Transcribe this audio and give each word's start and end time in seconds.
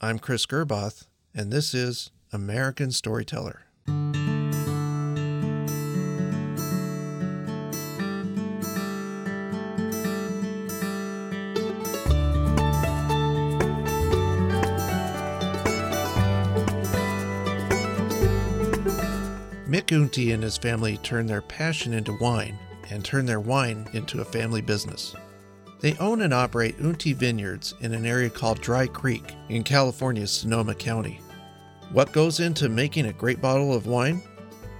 I'm 0.00 0.18
Chris 0.18 0.44
Gerboth, 0.44 1.06
and 1.32 1.52
this 1.52 1.72
is 1.72 2.10
American 2.32 2.90
Storyteller. 2.90 3.62
Mick 19.66 19.90
Unti 19.90 20.34
and 20.34 20.42
his 20.42 20.58
family 20.58 20.98
turned 20.98 21.28
their 21.28 21.40
passion 21.40 21.94
into 21.94 22.18
wine 22.20 22.58
and 22.90 23.04
turned 23.04 23.28
their 23.28 23.40
wine 23.40 23.88
into 23.92 24.20
a 24.20 24.24
family 24.24 24.60
business. 24.60 25.14
They 25.84 25.94
own 25.98 26.22
and 26.22 26.32
operate 26.32 26.78
Unti 26.78 27.14
Vineyards 27.14 27.74
in 27.82 27.92
an 27.92 28.06
area 28.06 28.30
called 28.30 28.62
Dry 28.62 28.86
Creek 28.86 29.34
in 29.50 29.62
California's 29.62 30.30
Sonoma 30.30 30.74
County. 30.74 31.20
What 31.92 32.10
goes 32.10 32.40
into 32.40 32.70
making 32.70 33.04
a 33.04 33.12
great 33.12 33.42
bottle 33.42 33.74
of 33.74 33.86
wine? 33.86 34.22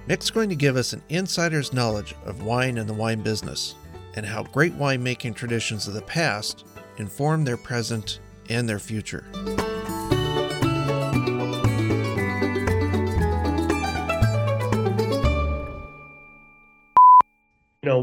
Mick's 0.07 0.31
going 0.31 0.49
to 0.49 0.55
give 0.55 0.77
us 0.77 0.93
an 0.93 1.03
insider's 1.09 1.73
knowledge 1.73 2.15
of 2.25 2.41
wine 2.41 2.79
and 2.79 2.89
the 2.89 2.93
wine 2.95 3.21
business, 3.21 3.75
and 4.15 4.25
how 4.25 4.45
great 4.45 4.75
winemaking 4.79 5.35
traditions 5.35 5.87
of 5.87 5.93
the 5.93 6.01
past 6.01 6.65
inform 6.97 7.45
their 7.45 7.55
present 7.55 8.19
and 8.49 8.67
their 8.67 8.79
future. 8.79 9.25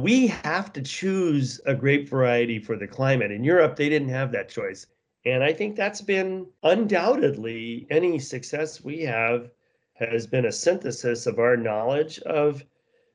We 0.03 0.27
have 0.27 0.73
to 0.73 0.83
choose 0.83 1.61
a 1.65 1.75
grape 1.75 2.09
variety 2.09 2.59
for 2.59 2.77
the 2.77 2.89
climate. 2.89 3.31
In 3.31 3.45
Europe, 3.45 3.77
they 3.77 3.89
didn't 3.89 4.09
have 4.09 4.33
that 4.33 4.49
choice. 4.49 4.87
And 5.25 5.45
I 5.45 5.53
think 5.53 5.77
that's 5.77 6.01
been 6.01 6.47
undoubtedly 6.65 7.87
any 7.89 8.19
success 8.19 8.83
we 8.83 9.03
have 9.03 9.51
has 9.95 10.27
been 10.27 10.47
a 10.47 10.53
synthesis 10.53 11.27
of 11.27 11.39
our 11.39 11.57
knowledge 11.57 12.19
of 12.21 12.65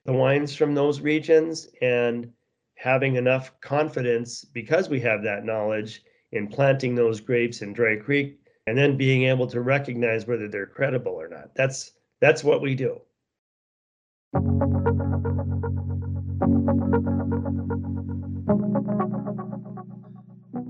the 0.06 0.14
wines 0.14 0.56
from 0.56 0.74
those 0.74 1.02
regions 1.02 1.68
and 1.82 2.32
having 2.76 3.16
enough 3.16 3.52
confidence 3.60 4.46
because 4.46 4.88
we 4.88 5.02
have 5.02 5.22
that 5.24 5.44
knowledge 5.44 6.04
in 6.32 6.48
planting 6.48 6.96
those 6.96 7.20
grapes 7.20 7.62
in 7.62 7.74
Dry 7.74 7.98
Creek 7.98 8.40
and 8.68 8.78
then 8.78 8.96
being 8.96 9.24
able 9.24 9.48
to 9.48 9.60
recognize 9.60 10.26
whether 10.26 10.48
they're 10.48 10.66
credible 10.66 11.14
or 11.14 11.28
not. 11.28 11.54
That's 11.56 11.92
that's 12.22 12.44
what 12.44 12.62
we 12.62 12.76
do. 12.76 13.02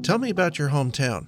Tell 0.07 0.19
me 0.19 0.29
about 0.29 0.57
your 0.57 0.69
hometown. 0.69 1.27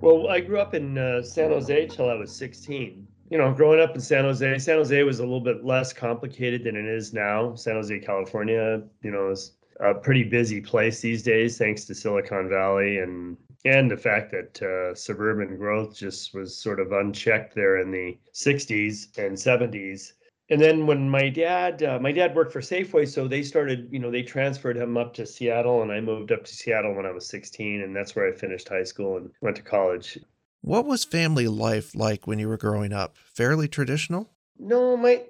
Well, 0.00 0.26
I 0.26 0.40
grew 0.40 0.58
up 0.58 0.74
in 0.74 0.98
uh, 0.98 1.22
San 1.22 1.50
Jose 1.50 1.86
till 1.86 2.10
I 2.10 2.14
was 2.14 2.34
16. 2.34 3.06
You 3.30 3.38
know, 3.38 3.54
growing 3.54 3.78
up 3.78 3.94
in 3.94 4.00
San 4.00 4.24
Jose, 4.24 4.58
San 4.58 4.78
Jose 4.78 5.00
was 5.04 5.20
a 5.20 5.22
little 5.22 5.38
bit 5.38 5.64
less 5.64 5.92
complicated 5.92 6.64
than 6.64 6.74
it 6.74 6.86
is 6.86 7.14
now. 7.14 7.54
San 7.54 7.74
Jose, 7.74 8.00
California, 8.00 8.82
you 9.04 9.12
know, 9.12 9.30
is 9.30 9.52
a 9.78 9.94
pretty 9.94 10.24
busy 10.24 10.60
place 10.60 11.00
these 11.00 11.22
days, 11.22 11.56
thanks 11.56 11.84
to 11.84 11.94
Silicon 11.94 12.48
Valley 12.48 12.98
and 12.98 13.36
and 13.64 13.88
the 13.88 13.96
fact 13.96 14.32
that 14.32 14.62
uh, 14.62 14.92
suburban 14.96 15.56
growth 15.56 15.96
just 15.96 16.34
was 16.34 16.56
sort 16.56 16.80
of 16.80 16.90
unchecked 16.90 17.54
there 17.54 17.78
in 17.78 17.92
the 17.92 18.18
60s 18.32 19.16
and 19.18 19.36
70s 19.36 20.14
and 20.48 20.60
then 20.60 20.86
when 20.86 21.08
my 21.08 21.28
dad 21.28 21.82
uh, 21.82 21.98
my 21.98 22.12
dad 22.12 22.34
worked 22.34 22.52
for 22.52 22.60
safeway 22.60 23.06
so 23.06 23.26
they 23.26 23.42
started 23.42 23.88
you 23.90 23.98
know 23.98 24.10
they 24.10 24.22
transferred 24.22 24.76
him 24.76 24.96
up 24.96 25.14
to 25.14 25.26
seattle 25.26 25.82
and 25.82 25.92
i 25.92 26.00
moved 26.00 26.32
up 26.32 26.44
to 26.44 26.54
seattle 26.54 26.94
when 26.94 27.06
i 27.06 27.10
was 27.10 27.26
16 27.26 27.82
and 27.82 27.94
that's 27.94 28.14
where 28.14 28.28
i 28.28 28.32
finished 28.32 28.68
high 28.68 28.84
school 28.84 29.16
and 29.16 29.30
went 29.40 29.56
to 29.56 29.62
college. 29.62 30.18
What 30.62 30.86
was 30.86 31.04
family 31.04 31.46
life 31.46 31.94
like 31.94 32.26
when 32.26 32.40
you 32.40 32.48
were 32.48 32.56
growing 32.56 32.92
up? 32.92 33.16
Fairly 33.16 33.68
traditional? 33.68 34.30
No 34.58 34.96
my 34.96 35.22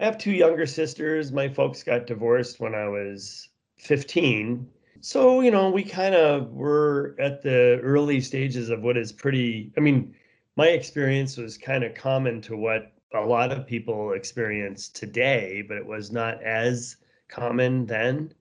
i 0.00 0.04
have 0.04 0.18
two 0.18 0.32
younger 0.32 0.66
sisters. 0.66 1.32
My 1.32 1.48
folks 1.48 1.82
got 1.82 2.06
divorced 2.06 2.60
when 2.60 2.74
i 2.74 2.88
was 2.88 3.48
15 3.78 4.68
so 5.00 5.42
you 5.42 5.50
know 5.50 5.68
we 5.68 5.84
kind 5.84 6.14
of 6.14 6.50
were 6.52 7.14
at 7.18 7.42
the 7.42 7.78
early 7.82 8.20
stages 8.20 8.70
of 8.70 8.82
what 8.82 8.96
is 8.96 9.12
pretty 9.12 9.70
i 9.76 9.80
mean 9.80 10.14
my 10.56 10.68
experience 10.68 11.36
was 11.36 11.58
kind 11.58 11.84
of 11.84 11.94
common 11.94 12.40
to 12.40 12.56
what 12.56 12.92
a 13.14 13.24
lot 13.24 13.52
of 13.52 13.66
people 13.66 14.12
experience 14.12 14.88
today, 14.88 15.62
but 15.66 15.76
it 15.76 15.86
was 15.86 16.10
not 16.10 16.42
as 16.42 16.96
common 17.28 17.86
then. 17.86 18.32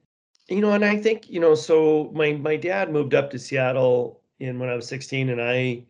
You 0.49 0.61
know, 0.61 0.71
and 0.71 0.83
I 0.83 0.97
think, 0.97 1.29
you 1.29 1.39
know, 1.39 1.55
so 1.55 2.11
my 2.13 2.33
my 2.33 2.55
dad 2.55 2.91
moved 2.91 3.13
up 3.13 3.31
to 3.31 3.39
Seattle 3.39 4.21
in 4.39 4.59
when 4.59 4.69
I 4.69 4.75
was 4.75 4.87
16 4.87 5.29
and 5.29 5.41
I 5.41 5.83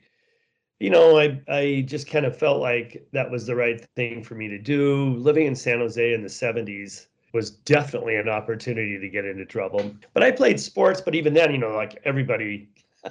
you 0.80 0.90
know, 0.90 1.18
I 1.18 1.42
I 1.48 1.86
just 1.88 2.10
kind 2.10 2.26
of 2.26 2.38
felt 2.38 2.62
like 2.62 3.08
that 3.14 3.32
was 3.32 3.46
the 3.46 3.56
right 3.56 3.84
thing 3.96 4.24
for 4.24 4.36
me 4.36 4.48
to 4.50 4.60
do. 4.60 5.16
Living 5.16 5.48
in 5.48 5.56
San 5.56 5.80
Jose 5.80 6.14
in 6.14 6.22
the 6.22 6.28
70s 6.28 7.08
was 7.34 7.52
definitely 7.52 8.16
an 8.18 8.30
opportunity 8.30 9.00
to 9.00 9.10
get 9.10 9.26
into 9.26 9.46
trouble. 9.46 9.92
But 10.14 10.24
I 10.24 10.32
played 10.32 10.60
sports, 10.60 11.02
but 11.02 11.16
even 11.16 11.34
then, 11.34 11.52
you 11.52 11.58
know, 11.58 11.72
like 11.72 12.00
everybody 12.06 12.70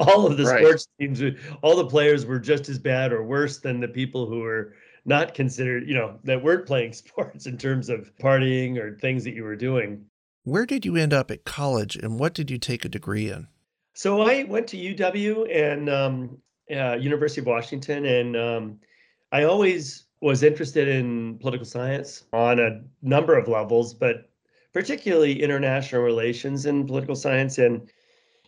all 0.00 0.26
of 0.26 0.36
the 0.36 0.44
right. 0.44 0.60
sports 0.60 0.88
teams 0.98 1.22
all 1.62 1.76
the 1.76 1.86
players 1.86 2.26
were 2.26 2.38
just 2.38 2.68
as 2.68 2.78
bad 2.78 3.12
or 3.12 3.22
worse 3.22 3.58
than 3.58 3.80
the 3.80 3.88
people 3.88 4.26
who 4.26 4.40
were 4.40 4.74
not 5.06 5.34
considered, 5.34 5.88
you 5.88 5.94
know, 5.94 6.18
that 6.24 6.42
weren't 6.42 6.66
playing 6.66 6.92
sports 6.92 7.46
in 7.46 7.56
terms 7.56 7.88
of 7.88 8.12
partying 8.16 8.76
or 8.76 8.98
things 8.98 9.24
that 9.24 9.34
you 9.34 9.44
were 9.44 9.56
doing. 9.56 10.04
Where 10.44 10.66
did 10.66 10.84
you 10.84 10.96
end 10.96 11.12
up 11.12 11.30
at 11.30 11.44
college 11.44 11.96
and 11.96 12.20
what 12.20 12.34
did 12.34 12.50
you 12.50 12.58
take 12.58 12.84
a 12.84 12.88
degree 12.88 13.30
in? 13.30 13.48
So 13.94 14.20
I 14.22 14.44
went 14.44 14.68
to 14.68 14.76
UW 14.76 15.48
and 15.50 15.88
um, 15.88 16.38
uh, 16.70 16.96
University 16.96 17.40
of 17.40 17.46
Washington, 17.46 18.04
and 18.04 18.36
um, 18.36 18.78
I 19.32 19.44
always 19.44 20.04
was 20.20 20.42
interested 20.42 20.86
in 20.86 21.38
political 21.38 21.64
science 21.64 22.24
on 22.32 22.58
a 22.58 22.82
number 23.02 23.36
of 23.36 23.48
levels, 23.48 23.94
but 23.94 24.30
particularly 24.72 25.42
international 25.42 26.02
relations 26.02 26.66
and 26.66 26.86
political 26.86 27.16
science. 27.16 27.58
And 27.58 27.90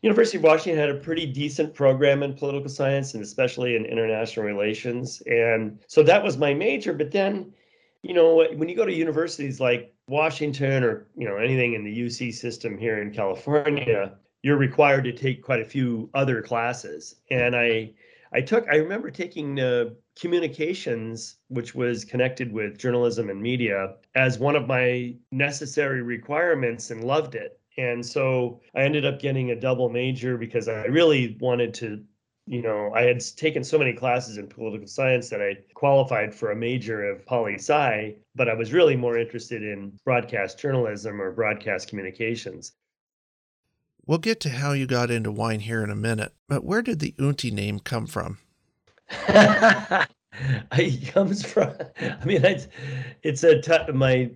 University 0.03 0.39
of 0.39 0.45
Washington 0.45 0.79
had 0.79 0.91
a 0.91 0.99
pretty 0.99 1.27
decent 1.27 1.75
program 1.75 2.23
in 2.23 2.35
political 2.35 2.69
science 2.69 3.15
and 3.15 3.23
especially 3.23 3.75
in 3.77 3.85
international 3.85 4.47
relations. 4.47 5.23
And 5.27 5.79
so 5.87 6.03
that 6.05 6.23
was 6.23 6.37
my 6.37 6.55
major. 6.55 6.93
But 6.93 7.11
then, 7.11 7.53
you 8.03 8.15
know, 8.15 8.47
when 8.55 8.69
you 8.69 8.77
go 8.77 8.87
to 8.87 8.93
universities 8.93 9.61
like 9.61 9.93
Washington 10.07 10.85
or, 10.85 11.09
you 11.17 11.29
know, 11.29 11.37
anything 11.37 11.75
in 11.75 11.85
the 11.85 12.01
UC 12.01 12.35
system 12.35 12.79
here 12.79 13.03
in 13.03 13.13
California, 13.13 14.15
you're 14.43 14.57
required 14.57 15.05
to 15.05 15.13
take 15.13 15.43
quite 15.43 15.61
a 15.61 15.65
few 15.65 16.09
other 16.15 16.43
classes. 16.43 17.17
And 17.31 17.57
I, 17.57 17.93
I 18.33 18.41
took, 18.41 18.69
I 18.69 18.77
remember 18.77 19.11
taking 19.11 19.59
communications, 20.19 21.37
which 21.49 21.75
was 21.75 22.05
connected 22.05 22.53
with 22.53 22.79
journalism 22.79 23.31
and 23.31 23.41
media, 23.41 23.95
as 24.15 24.39
one 24.39 24.55
of 24.55 24.67
my 24.67 25.15
necessary 25.33 26.03
requirements 26.03 26.91
and 26.91 27.05
loved 27.05 27.35
it. 27.35 27.59
And 27.79 28.05
so 28.05 28.61
I 28.75 28.83
ended 28.83 29.07
up 29.07 29.21
getting 29.21 29.53
a 29.53 29.57
double 29.59 29.89
major 29.89 30.37
because 30.37 30.69
I 30.69 30.87
really 30.87 31.39
wanted 31.41 31.73
to, 31.75 32.03
you 32.47 32.61
know, 32.61 32.91
I 32.93 33.03
had 33.03 33.23
taken 33.37 33.63
so 33.63 33.79
many 33.79 33.93
classes 33.93 34.37
in 34.37 34.49
political 34.49 34.89
science 34.89 35.31
that 35.31 35.41
I 35.41 35.59
qualified 35.75 36.35
for 36.35 36.51
a 36.51 36.57
major 36.57 37.09
of 37.09 37.25
poli 37.25 37.55
sci, 37.55 38.17
but 38.35 38.49
I 38.49 38.55
was 38.55 38.73
really 38.73 38.97
more 38.97 39.17
interested 39.17 39.63
in 39.63 39.93
broadcast 40.05 40.59
journalism 40.59 41.23
or 41.23 41.31
broadcast 41.31 41.89
communications. 41.89 42.73
We'll 44.07 44.19
get 44.19 44.41
to 44.41 44.51
how 44.51 44.73
you 44.73 44.87
got 44.87 45.11
into 45.11 45.31
wine 45.31 45.61
here 45.61 45.85
in 45.85 45.91
a 45.91 45.97
minute, 45.97 46.33
but 46.49 46.65
where 46.65 46.83
did 46.83 46.99
the 46.99 47.15
Unti 47.19 47.53
name 47.53 47.79
come 47.79 48.07
from? 48.07 48.39
it 49.29 51.13
comes 51.13 51.45
from, 51.45 51.75
I 52.01 52.25
mean, 52.25 52.45
it's, 52.45 52.67
it's 53.23 53.45
a, 53.45 53.61
t- 53.61 53.93
my, 53.93 54.31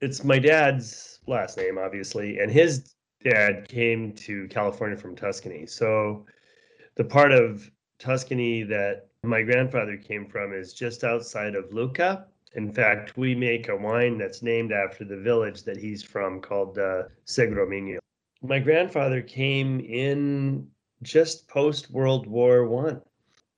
it's 0.00 0.24
my 0.24 0.40
dad's 0.40 1.11
last 1.26 1.56
name, 1.56 1.78
obviously, 1.78 2.38
and 2.38 2.50
his 2.50 2.94
dad 3.22 3.68
came 3.68 4.12
to 4.12 4.48
California 4.48 4.96
from 4.96 5.14
Tuscany. 5.14 5.66
So 5.66 6.26
the 6.96 7.04
part 7.04 7.32
of 7.32 7.70
Tuscany 7.98 8.62
that 8.64 9.08
my 9.22 9.42
grandfather 9.42 9.96
came 9.96 10.26
from 10.26 10.52
is 10.52 10.72
just 10.72 11.04
outside 11.04 11.54
of 11.54 11.72
Lucca. 11.72 12.26
In 12.54 12.72
fact, 12.72 13.16
we 13.16 13.34
make 13.34 13.68
a 13.68 13.76
wine 13.76 14.18
that's 14.18 14.42
named 14.42 14.72
after 14.72 15.04
the 15.04 15.16
village 15.16 15.62
that 15.62 15.76
he's 15.76 16.02
from 16.02 16.40
called 16.40 16.78
uh, 16.78 17.04
Segromigno. 17.26 17.98
My 18.42 18.58
grandfather 18.58 19.22
came 19.22 19.80
in 19.80 20.68
just 21.02 21.48
post 21.48 21.90
World 21.90 22.26
War 22.26 22.66
One. 22.66 23.00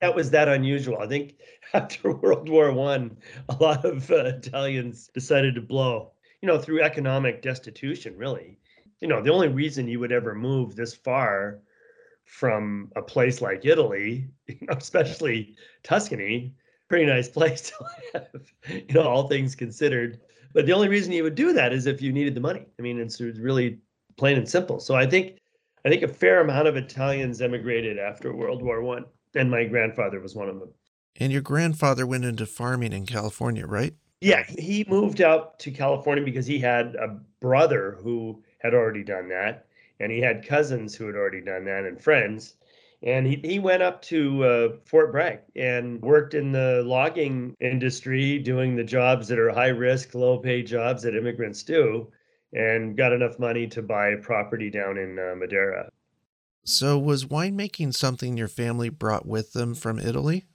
That 0.01 0.15
was 0.15 0.29
that 0.31 0.47
unusual. 0.47 0.99
I 0.99 1.07
think 1.07 1.35
after 1.73 2.13
World 2.13 2.47
War 2.47 2.71
One, 2.71 3.17
a 3.49 3.55
lot 3.55 3.83
of 3.83 4.09
uh, 4.11 4.25
Italians 4.25 5.09
decided 5.13 5.55
to 5.55 5.61
blow 5.61 6.11
you 6.45 6.51
know, 6.51 6.59
through 6.59 6.83
economic 6.83 7.41
destitution, 7.41 8.15
really. 8.15 8.59
You 9.01 9.07
know, 9.07 9.19
the 9.19 9.33
only 9.33 9.47
reason 9.47 9.87
you 9.87 9.99
would 9.99 10.11
ever 10.11 10.35
move 10.35 10.75
this 10.75 10.93
far 10.93 11.57
from 12.23 12.91
a 12.95 13.01
place 13.01 13.41
like 13.41 13.65
Italy, 13.65 14.27
you 14.47 14.57
know, 14.61 14.75
especially 14.77 15.55
Tuscany, 15.81 16.53
pretty 16.87 17.07
nice 17.07 17.27
place 17.39 17.71
to 17.71 17.85
live, 18.13 18.53
you 18.69 18.93
know, 18.93 19.07
all 19.07 19.27
things 19.27 19.55
considered. 19.55 20.19
But 20.53 20.67
the 20.67 20.73
only 20.73 20.87
reason 20.87 21.13
you 21.13 21.23
would 21.23 21.33
do 21.33 21.51
that 21.53 21.73
is 21.73 21.87
if 21.87 21.99
you 21.99 22.13
needed 22.13 22.35
the 22.35 22.41
money. 22.41 22.67
I 22.77 22.81
mean, 22.83 22.99
it's 22.99 23.19
really 23.19 23.79
plain 24.15 24.37
and 24.37 24.47
simple. 24.47 24.79
So 24.79 24.93
I 24.93 25.07
think 25.07 25.39
I 25.83 25.89
think 25.89 26.03
a 26.03 26.07
fair 26.07 26.41
amount 26.41 26.67
of 26.67 26.77
Italians 26.77 27.41
emigrated 27.41 27.97
after 27.97 28.35
World 28.35 28.61
War 28.61 28.83
One. 28.83 29.05
and 29.33 29.49
my 29.49 29.65
grandfather 29.65 30.19
was 30.19 30.35
one 30.35 30.49
of 30.49 30.59
them. 30.59 30.69
And 31.19 31.33
your 31.33 31.41
grandfather 31.41 32.05
went 32.05 32.23
into 32.23 32.45
farming 32.45 32.93
in 32.93 33.07
California, 33.07 33.65
right? 33.65 33.95
Yeah, 34.25 34.43
he 34.57 34.83
moved 34.87 35.21
out 35.21 35.59
to 35.59 35.69
California 35.69 36.23
because 36.23 36.47
he 36.47 36.57
had 36.57 36.95
a 36.95 37.19
brother 37.39 37.99
who 38.01 38.41
had 38.57 38.73
already 38.73 39.03
done 39.03 39.29
that, 39.29 39.67
and 39.99 40.11
he 40.11 40.19
had 40.19 40.43
cousins 40.43 40.95
who 40.95 41.05
had 41.05 41.15
already 41.15 41.41
done 41.41 41.63
that, 41.65 41.85
and 41.85 42.01
friends. 42.01 42.55
And 43.03 43.27
he, 43.27 43.35
he 43.43 43.59
went 43.59 43.83
up 43.83 44.01
to 44.03 44.43
uh, 44.43 44.69
Fort 44.85 45.11
Bragg 45.11 45.41
and 45.55 46.01
worked 46.01 46.33
in 46.33 46.51
the 46.51 46.81
logging 46.83 47.55
industry, 47.59 48.39
doing 48.39 48.75
the 48.75 48.83
jobs 48.83 49.27
that 49.27 49.37
are 49.37 49.51
high 49.51 49.67
risk, 49.67 50.15
low 50.15 50.39
paid 50.39 50.65
jobs 50.65 51.03
that 51.03 51.15
immigrants 51.15 51.61
do, 51.61 52.11
and 52.51 52.97
got 52.97 53.13
enough 53.13 53.37
money 53.37 53.67
to 53.67 53.83
buy 53.83 54.15
property 54.15 54.71
down 54.71 54.97
in 54.97 55.19
uh, 55.19 55.35
Madera. 55.35 55.87
So, 56.63 56.97
was 56.97 57.25
winemaking 57.25 57.93
something 57.93 58.37
your 58.37 58.47
family 58.47 58.89
brought 58.89 59.27
with 59.27 59.53
them 59.53 59.75
from 59.75 59.99
Italy? 59.99 60.45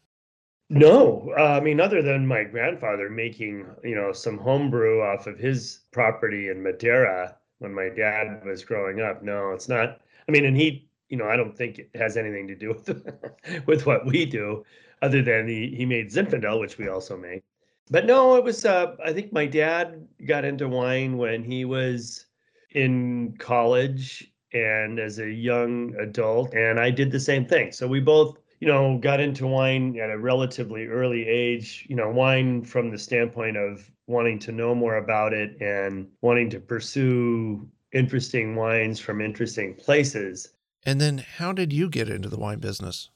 No, 0.73 1.33
uh, 1.37 1.59
I 1.59 1.61
mean, 1.61 1.81
other 1.81 2.01
than 2.01 2.25
my 2.29 2.45
grandfather 2.45 3.11
making, 3.11 3.67
you 3.83 3.97
know, 3.97 4.13
some 4.13 4.39
homebrew 4.39 5.03
off 5.03 5.27
of 5.27 5.37
his 5.37 5.81
property 5.91 6.49
in 6.49 6.63
Madera 6.63 7.37
when 7.59 7.75
my 7.75 7.89
dad 7.89 8.45
was 8.45 8.65
growing 8.65 9.01
up. 9.01 9.21
No, 9.21 9.51
it's 9.51 9.69
not. 9.69 10.01
I 10.29 10.31
mean, 10.33 10.45
and 10.45 10.57
he, 10.57 10.89
you 11.09 11.17
know, 11.17 11.27
I 11.27 11.37
don't 11.37 11.57
think 11.57 11.81
it 11.81 11.91
has 11.97 12.17
anything 12.17 12.47
to 12.47 12.55
do 12.55 12.69
with 12.69 13.67
with 13.67 13.85
what 13.85 14.07
we 14.07 14.25
do, 14.25 14.65
other 15.03 15.23
than 15.23 15.49
he 15.49 15.75
he 15.77 15.85
made 15.85 16.13
Zinfandel, 16.13 16.61
which 16.61 16.79
we 16.79 16.89
also 16.89 17.17
make. 17.17 17.43
But 17.91 18.07
no, 18.07 18.37
it 18.37 18.45
was. 18.45 18.65
Uh, 18.65 18.95
I 19.05 19.13
think 19.13 19.33
my 19.33 19.47
dad 19.47 20.07
got 20.25 20.45
into 20.45 20.69
wine 20.69 21.17
when 21.19 21.43
he 21.43 21.65
was 21.65 22.27
in 22.71 23.35
college 23.39 24.33
and 24.53 25.01
as 25.01 25.19
a 25.19 25.29
young 25.29 25.97
adult, 25.97 26.55
and 26.55 26.79
I 26.79 26.91
did 26.91 27.11
the 27.11 27.19
same 27.19 27.45
thing. 27.45 27.73
So 27.73 27.89
we 27.89 27.99
both 27.99 28.39
you 28.61 28.69
know, 28.69 28.99
got 28.99 29.21
into 29.21 29.47
wine 29.47 29.99
at 29.99 30.11
a 30.11 30.19
relatively 30.19 30.87
early 30.87 31.27
age, 31.27 31.87
you 31.89 31.97
know, 31.97 32.11
wine 32.11 32.63
from 32.63 32.91
the 32.91 32.99
standpoint 32.99 33.57
of 33.57 33.91
wanting 34.07 34.39
to 34.39 34.53
know 34.53 34.75
more 34.75 34.97
about 34.97 35.33
it 35.33 35.61
and 35.61 36.07
wanting 36.21 36.51
to 36.51 36.61
pursue 36.61 37.67
interesting 37.93 38.55
wines 38.55 39.01
from 39.01 39.21
interesting 39.21 39.75
places. 39.75 40.53
And 40.85 41.01
then 41.01 41.19
how 41.19 41.53
did 41.53 41.73
you 41.73 41.89
get 41.89 42.09
into 42.09 42.29
the 42.29 42.39
wine 42.39 42.59
business? 42.59 43.11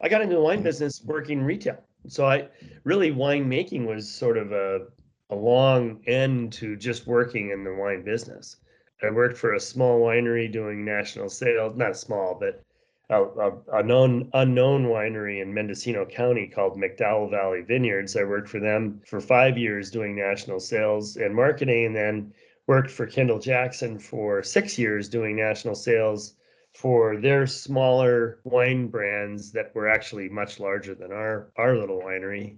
I 0.00 0.08
got 0.08 0.22
into 0.22 0.36
the 0.36 0.40
wine 0.40 0.58
mm-hmm. 0.58 0.64
business 0.64 1.02
working 1.04 1.42
retail. 1.42 1.82
So 2.06 2.26
I 2.26 2.48
really 2.84 3.10
wine 3.10 3.48
making 3.48 3.86
was 3.86 4.08
sort 4.08 4.36
of 4.36 4.52
a 4.52 4.86
a 5.30 5.34
long 5.34 6.02
end 6.06 6.52
to 6.52 6.76
just 6.76 7.06
working 7.06 7.50
in 7.50 7.64
the 7.64 7.74
wine 7.74 8.04
business. 8.04 8.56
I 9.02 9.10
worked 9.10 9.38
for 9.38 9.54
a 9.54 9.60
small 9.60 10.00
winery 10.00 10.52
doing 10.52 10.84
national 10.84 11.28
sales, 11.28 11.76
not 11.76 11.96
small, 11.96 12.36
but 12.38 12.62
a, 13.10 13.22
a, 13.22 13.52
a, 13.74 13.82
known 13.82 14.30
unknown 14.32 14.86
winery 14.86 15.42
in 15.42 15.52
Mendocino 15.52 16.06
County 16.06 16.46
called 16.46 16.78
McDowell 16.78 17.30
Valley 17.30 17.60
Vineyards. 17.60 18.16
I 18.16 18.24
worked 18.24 18.48
for 18.48 18.60
them 18.60 19.00
for 19.06 19.20
five 19.20 19.58
years 19.58 19.90
doing 19.90 20.16
national 20.16 20.60
sales 20.60 21.16
and 21.16 21.34
marketing, 21.34 21.86
and 21.86 21.96
then 21.96 22.32
worked 22.66 22.90
for 22.90 23.06
Kendall 23.06 23.38
Jackson 23.38 23.98
for 23.98 24.42
six 24.42 24.78
years 24.78 25.08
doing 25.08 25.36
national 25.36 25.74
sales 25.74 26.34
for 26.72 27.18
their 27.18 27.46
smaller 27.46 28.40
wine 28.44 28.88
brands 28.88 29.52
that 29.52 29.74
were 29.74 29.88
actually 29.88 30.28
much 30.28 30.58
larger 30.58 30.94
than 30.94 31.12
our 31.12 31.52
our 31.56 31.76
little 31.76 32.00
winery. 32.00 32.56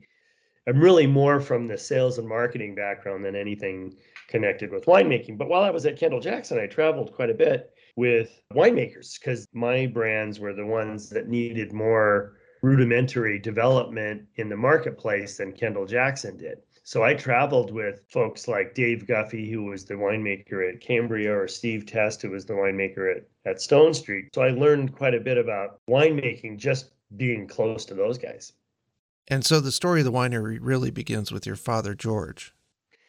I'm 0.69 0.81
really 0.81 1.06
more 1.06 1.40
from 1.40 1.66
the 1.66 1.78
sales 1.78 2.19
and 2.19 2.28
marketing 2.28 2.75
background 2.75 3.25
than 3.25 3.37
anything 3.37 3.96
connected 4.28 4.70
with 4.70 4.87
winemaking. 4.87 5.38
But 5.38 5.49
while 5.49 5.62
I 5.62 5.70
was 5.70 5.87
at 5.87 5.99
Kendall 5.99 6.20
Jackson, 6.20 6.58
I 6.58 6.66
traveled 6.66 7.12
quite 7.12 7.31
a 7.31 7.34
bit 7.34 7.72
with 7.96 8.40
winemakers 8.52 9.19
because 9.19 9.46
my 9.52 9.87
brands 9.87 10.38
were 10.38 10.52
the 10.52 10.66
ones 10.66 11.08
that 11.10 11.28
needed 11.28 11.72
more 11.72 12.37
rudimentary 12.62 13.38
development 13.38 14.22
in 14.37 14.48
the 14.48 14.56
marketplace 14.56 15.38
than 15.38 15.52
Kendall 15.52 15.87
Jackson 15.87 16.37
did. 16.37 16.58
So 16.82 17.02
I 17.02 17.14
traveled 17.14 17.72
with 17.72 18.02
folks 18.08 18.46
like 18.46 18.75
Dave 18.75 19.06
Guffey, 19.08 19.50
who 19.50 19.64
was 19.64 19.84
the 19.84 19.94
winemaker 19.94 20.72
at 20.72 20.81
Cambria, 20.81 21.37
or 21.37 21.48
Steve 21.48 21.84
Test, 21.84 22.22
who 22.22 22.31
was 22.31 22.46
the 22.46 22.52
winemaker 22.52 23.16
at, 23.16 23.25
at 23.44 23.56
Stonestreet. 23.56 24.28
So 24.32 24.42
I 24.42 24.50
learned 24.50 24.94
quite 24.94 25.14
a 25.14 25.20
bit 25.20 25.37
about 25.37 25.81
winemaking 25.90 26.58
just 26.58 26.92
being 27.16 27.49
close 27.49 27.84
to 27.87 27.94
those 27.94 28.19
guys. 28.19 28.52
And 29.26 29.44
so 29.44 29.58
the 29.58 29.72
story 29.72 30.00
of 30.00 30.04
the 30.04 30.12
winery 30.12 30.58
really 30.60 30.92
begins 30.92 31.32
with 31.32 31.44
your 31.44 31.56
father, 31.56 31.94
George. 31.94 32.54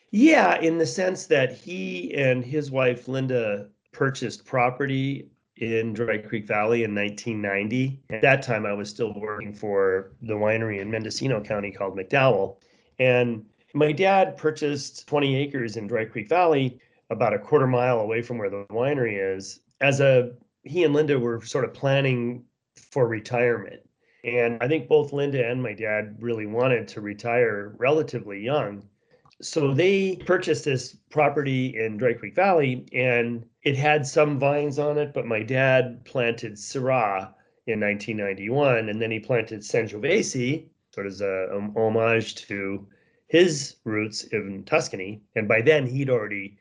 Yeah, 0.10 0.60
in 0.60 0.80
the 0.80 0.88
sense 0.88 1.28
that 1.28 1.54
he 1.54 2.13
and 2.16 2.44
his 2.44 2.72
wife, 2.72 3.07
Linda, 3.07 3.68
purchased 3.98 4.46
property 4.46 5.28
in 5.56 5.92
Dry 5.92 6.20
Creek 6.20 6.46
Valley 6.46 6.84
in 6.84 6.94
1990. 6.94 8.00
At 8.12 8.22
that 8.22 8.44
time, 8.44 8.66
I 8.66 8.74
was 8.74 8.90
still 8.90 9.12
working 9.14 9.52
for 9.52 10.12
the 10.22 10.36
winery 10.36 10.80
in 10.80 10.92
Mendocino 10.92 11.42
County 11.42 11.72
called 11.72 11.98
McDowell. 11.98 12.58
And 13.00 13.44
my 13.74 13.92
dad 13.92 14.38
purchased 14.38 15.08
20 15.08 15.36
acres 15.36 15.78
in 15.78 15.88
Dry 15.88 16.06
Creek 16.06 16.30
Valley, 16.30 16.80
about 17.10 17.34
a 17.34 17.40
quarter 17.40 17.66
mile 17.66 18.00
away 18.02 18.22
from 18.22 18.38
where 18.38 18.50
the 18.50 18.66
winery 18.70 19.18
is. 19.36 19.62
As 19.82 20.00
a 20.00 20.34
he 20.64 20.84
and 20.84 20.94
Linda 20.94 21.18
were 21.18 21.42
sort 21.42 21.64
of 21.64 21.74
planning 21.74 22.44
for 22.76 23.08
retirement. 23.08 23.82
And 24.24 24.58
I 24.62 24.68
think 24.68 24.88
both 24.90 25.14
Linda 25.14 25.50
and 25.50 25.64
my 25.64 25.74
dad 25.74 26.18
really 26.20 26.46
wanted 26.46 26.88
to 26.90 27.02
retire 27.02 27.74
relatively 27.78 28.44
young. 28.44 28.84
So 29.39 29.72
they 29.72 30.16
purchased 30.16 30.66
this 30.66 30.95
property 31.12 31.78
in 31.78 31.98
Dry 31.98 32.13
Creek 32.13 32.34
Valley 32.34 32.88
and 32.92 33.45
it 33.62 33.75
had 33.75 34.07
some 34.07 34.39
vines 34.39 34.80
on 34.80 34.98
it, 34.98 35.13
but 35.13 35.28
my 35.28 35.44
dad 35.44 36.04
planted 36.06 36.54
Syrah 36.54 37.34
in 37.68 37.80
1991 37.80 38.89
and 38.89 39.00
then 39.00 39.12
he 39.12 39.19
planted 39.19 39.60
Sangiovese, 39.60 40.68
sort 40.92 41.06
of 41.06 41.13
as 41.13 41.22
a 41.22 41.56
um, 41.56 41.72
homage 41.75 42.34
to 42.48 42.88
his 43.28 43.75
roots 43.84 44.24
in 44.24 44.63
Tuscany. 44.63 45.22
And 45.36 45.48
by 45.48 45.62
then 45.62 45.86
he'd 45.86 46.10
already 46.10 46.57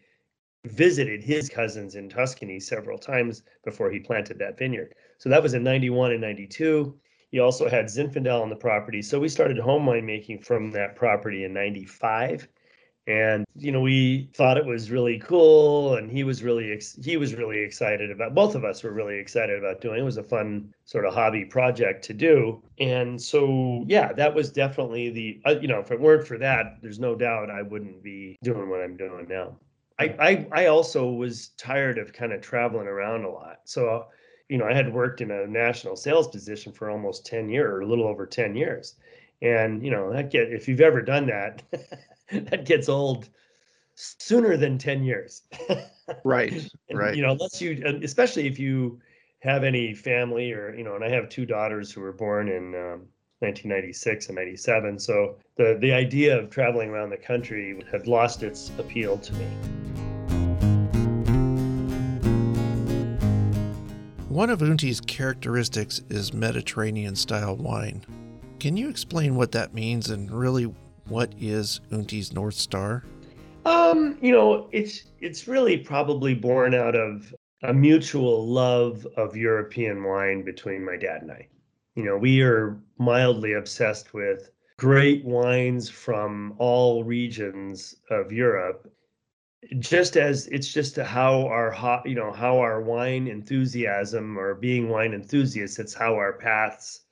visited 0.64 1.24
his 1.24 1.48
cousins 1.48 1.94
in 1.94 2.10
Tuscany 2.10 2.60
several 2.60 2.98
times 2.98 3.42
before 3.64 3.90
he 3.90 4.00
planted 4.00 4.38
that 4.40 4.58
vineyard. 4.58 4.94
So 5.16 5.30
that 5.30 5.42
was 5.42 5.54
in 5.54 5.64
91 5.64 6.12
and 6.12 6.20
92. 6.20 6.94
He 7.30 7.38
also 7.38 7.70
had 7.70 7.86
Zinfandel 7.86 8.42
on 8.42 8.50
the 8.50 8.56
property. 8.56 9.00
So 9.00 9.18
we 9.18 9.30
started 9.30 9.56
home 9.56 9.86
wine 9.86 10.04
making 10.04 10.40
from 10.40 10.70
that 10.72 10.94
property 10.94 11.44
in 11.44 11.54
95 11.54 12.46
and 13.06 13.44
you 13.54 13.70
know 13.70 13.80
we 13.80 14.28
thought 14.34 14.56
it 14.56 14.66
was 14.66 14.90
really 14.90 15.18
cool 15.18 15.94
and 15.94 16.10
he 16.10 16.24
was 16.24 16.42
really 16.42 16.72
ex- 16.72 16.98
he 17.04 17.16
was 17.16 17.34
really 17.34 17.58
excited 17.60 18.10
about 18.10 18.34
both 18.34 18.54
of 18.54 18.64
us 18.64 18.82
were 18.82 18.92
really 18.92 19.18
excited 19.18 19.58
about 19.58 19.80
doing 19.80 20.00
it. 20.00 20.02
was 20.02 20.16
a 20.16 20.22
fun 20.22 20.72
sort 20.84 21.04
of 21.04 21.14
hobby 21.14 21.44
project 21.44 22.04
to 22.04 22.12
do. 22.12 22.60
And 22.80 23.20
so 23.20 23.84
yeah 23.86 24.12
that 24.14 24.34
was 24.34 24.50
definitely 24.50 25.10
the 25.10 25.40
uh, 25.46 25.60
you 25.60 25.68
know 25.68 25.78
if 25.78 25.90
it 25.90 26.00
weren't 26.00 26.26
for 26.26 26.38
that 26.38 26.78
there's 26.82 26.98
no 26.98 27.14
doubt 27.14 27.50
i 27.50 27.62
wouldn't 27.62 28.02
be 28.02 28.36
doing 28.42 28.68
what 28.68 28.80
i'm 28.80 28.96
doing 28.96 29.26
now. 29.28 29.56
I 29.98 30.04
i, 30.52 30.62
I 30.62 30.66
also 30.66 31.08
was 31.10 31.48
tired 31.56 31.98
of 31.98 32.12
kind 32.12 32.32
of 32.32 32.40
traveling 32.40 32.88
around 32.88 33.24
a 33.24 33.30
lot. 33.30 33.60
So 33.64 34.06
you 34.48 34.58
know 34.58 34.66
i 34.66 34.74
had 34.74 34.92
worked 34.92 35.20
in 35.20 35.30
a 35.30 35.46
national 35.46 35.96
sales 35.96 36.28
position 36.28 36.72
for 36.72 36.90
almost 36.90 37.24
10 37.26 37.48
years 37.48 37.70
or 37.72 37.80
a 37.80 37.86
little 37.86 38.06
over 38.06 38.26
10 38.26 38.56
years 38.56 38.96
and 39.42 39.84
you 39.84 39.90
know 39.90 40.12
that 40.12 40.30
get 40.30 40.52
if 40.52 40.68
you've 40.68 40.80
ever 40.80 41.02
done 41.02 41.26
that 41.26 41.62
that 42.32 42.64
gets 42.64 42.88
old 42.88 43.28
sooner 43.96 44.56
than 44.56 44.78
10 44.78 45.04
years. 45.04 45.42
right. 46.24 46.52
and, 46.88 46.98
right. 46.98 47.16
You 47.16 47.22
know, 47.22 47.32
unless 47.32 47.60
you, 47.60 47.82
especially 48.02 48.46
if 48.46 48.58
you 48.58 49.00
have 49.40 49.64
any 49.64 49.94
family 49.94 50.52
or, 50.52 50.74
you 50.74 50.84
know, 50.84 50.94
and 50.94 51.04
I 51.04 51.08
have 51.08 51.28
two 51.28 51.46
daughters 51.46 51.90
who 51.90 52.00
were 52.00 52.12
born 52.12 52.48
in 52.48 52.74
um, 52.74 53.08
1996 53.40 54.26
and 54.28 54.36
97. 54.36 54.98
So 54.98 55.36
the, 55.56 55.78
the 55.80 55.92
idea 55.92 56.38
of 56.38 56.50
traveling 56.50 56.90
around 56.90 57.10
the 57.10 57.16
country 57.16 57.82
had 57.90 58.06
lost 58.06 58.42
its 58.42 58.70
appeal 58.78 59.18
to 59.18 59.32
me. 59.34 59.46
One 64.28 64.50
of 64.50 64.58
Unti's 64.60 65.00
characteristics 65.00 66.02
is 66.10 66.34
Mediterranean 66.34 67.16
style 67.16 67.56
wine. 67.56 68.04
Can 68.58 68.76
you 68.76 68.88
explain 68.88 69.36
what 69.36 69.52
that 69.52 69.74
means 69.74 70.10
and 70.10 70.30
really 70.30 70.72
what 71.08 71.32
is 71.38 71.80
Unti's 71.90 72.32
North 72.32 72.54
Star? 72.54 73.04
Um, 73.64 74.16
you 74.22 74.32
know, 74.32 74.68
it's 74.72 75.04
it's 75.20 75.46
really 75.46 75.76
probably 75.76 76.34
born 76.34 76.74
out 76.74 76.94
of 76.94 77.34
a 77.62 77.72
mutual 77.74 78.46
love 78.46 79.06
of 79.16 79.36
European 79.36 80.04
wine 80.04 80.42
between 80.42 80.84
my 80.84 80.96
dad 80.96 81.22
and 81.22 81.32
I. 81.32 81.48
You 81.96 82.04
know, 82.04 82.16
we 82.16 82.42
are 82.42 82.78
mildly 82.98 83.54
obsessed 83.54 84.14
with 84.14 84.50
great 84.78 85.24
wines 85.24 85.88
from 85.88 86.54
all 86.58 87.04
regions 87.04 87.96
of 88.10 88.30
Europe. 88.30 88.90
Just 89.78 90.16
as 90.16 90.46
it's 90.48 90.72
just 90.72 90.96
how 90.96 91.46
our 91.46 91.70
hot, 91.70 92.06
you 92.06 92.14
know, 92.14 92.30
how 92.32 92.58
our 92.58 92.80
wine 92.80 93.26
enthusiasm 93.26 94.38
or 94.38 94.54
being 94.54 94.88
wine 94.88 95.12
enthusiasts, 95.12 95.78
it's 95.78 95.94
how 95.94 96.14
our 96.14 96.34
paths, 96.34 97.05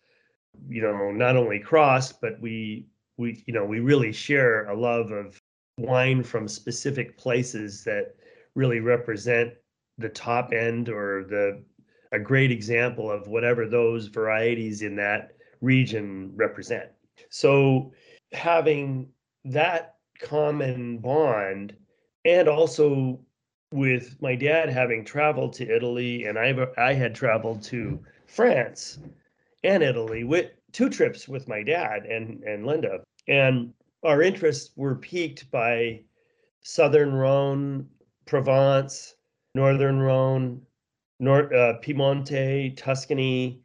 you 0.68 0.82
know, 0.82 1.11
not 1.11 1.37
only 1.37 1.58
cross, 1.58 2.12
but 2.12 2.40
we 2.40 2.87
we 3.16 3.42
you 3.46 3.54
know 3.54 3.64
we 3.64 3.80
really 3.80 4.12
share 4.12 4.68
a 4.68 4.76
love 4.76 5.11
of 5.11 5.38
wine 5.78 6.23
from 6.23 6.49
specific 6.49 7.16
places 7.18 7.84
that 7.84 8.14
really 8.54 8.80
represent 8.80 9.52
the 9.99 10.08
top 10.08 10.52
end 10.52 10.88
or 10.88 11.25
the 11.25 11.62
a 12.12 12.18
great 12.18 12.52
example 12.52 13.11
of 13.11 13.26
whatever 13.26 13.66
those 13.68 14.06
varieties 14.06 14.82
in 14.82 14.94
that 14.96 15.32
region 15.61 16.32
represent. 16.37 16.90
So 17.30 17.92
having 18.32 19.08
that 19.44 19.96
common 20.20 20.99
bond 20.99 21.75
and 22.25 22.49
also 22.49 23.20
with 23.73 24.16
my 24.20 24.37
dad 24.37 24.68
having 24.68 25.04
traveled 25.04 25.52
to 25.54 25.68
Italy 25.68 26.25
and 26.25 26.38
I 26.38 26.54
I 26.78 26.92
had 26.92 27.14
traveled 27.14 27.62
to 27.64 28.00
France 28.26 29.00
and 29.64 29.83
Italy 29.83 30.23
with 30.23 30.50
two 30.73 30.88
trips 30.88 31.26
with 31.26 31.49
my 31.49 31.62
dad 31.62 32.04
and 32.06 32.44
and 32.44 32.66
Linda. 32.66 33.02
And 33.26 33.73
our 34.02 34.23
interests 34.23 34.71
were 34.76 34.97
piqued 34.97 35.50
by 35.50 36.02
southern 36.62 37.14
Rhone, 37.14 37.88
Provence, 38.26 39.16
northern 39.54 40.00
Rhone, 40.00 40.62
North 41.18 41.52
uh, 41.52 41.78
Piemonte, 41.83 42.76
Tuscany, 42.76 43.62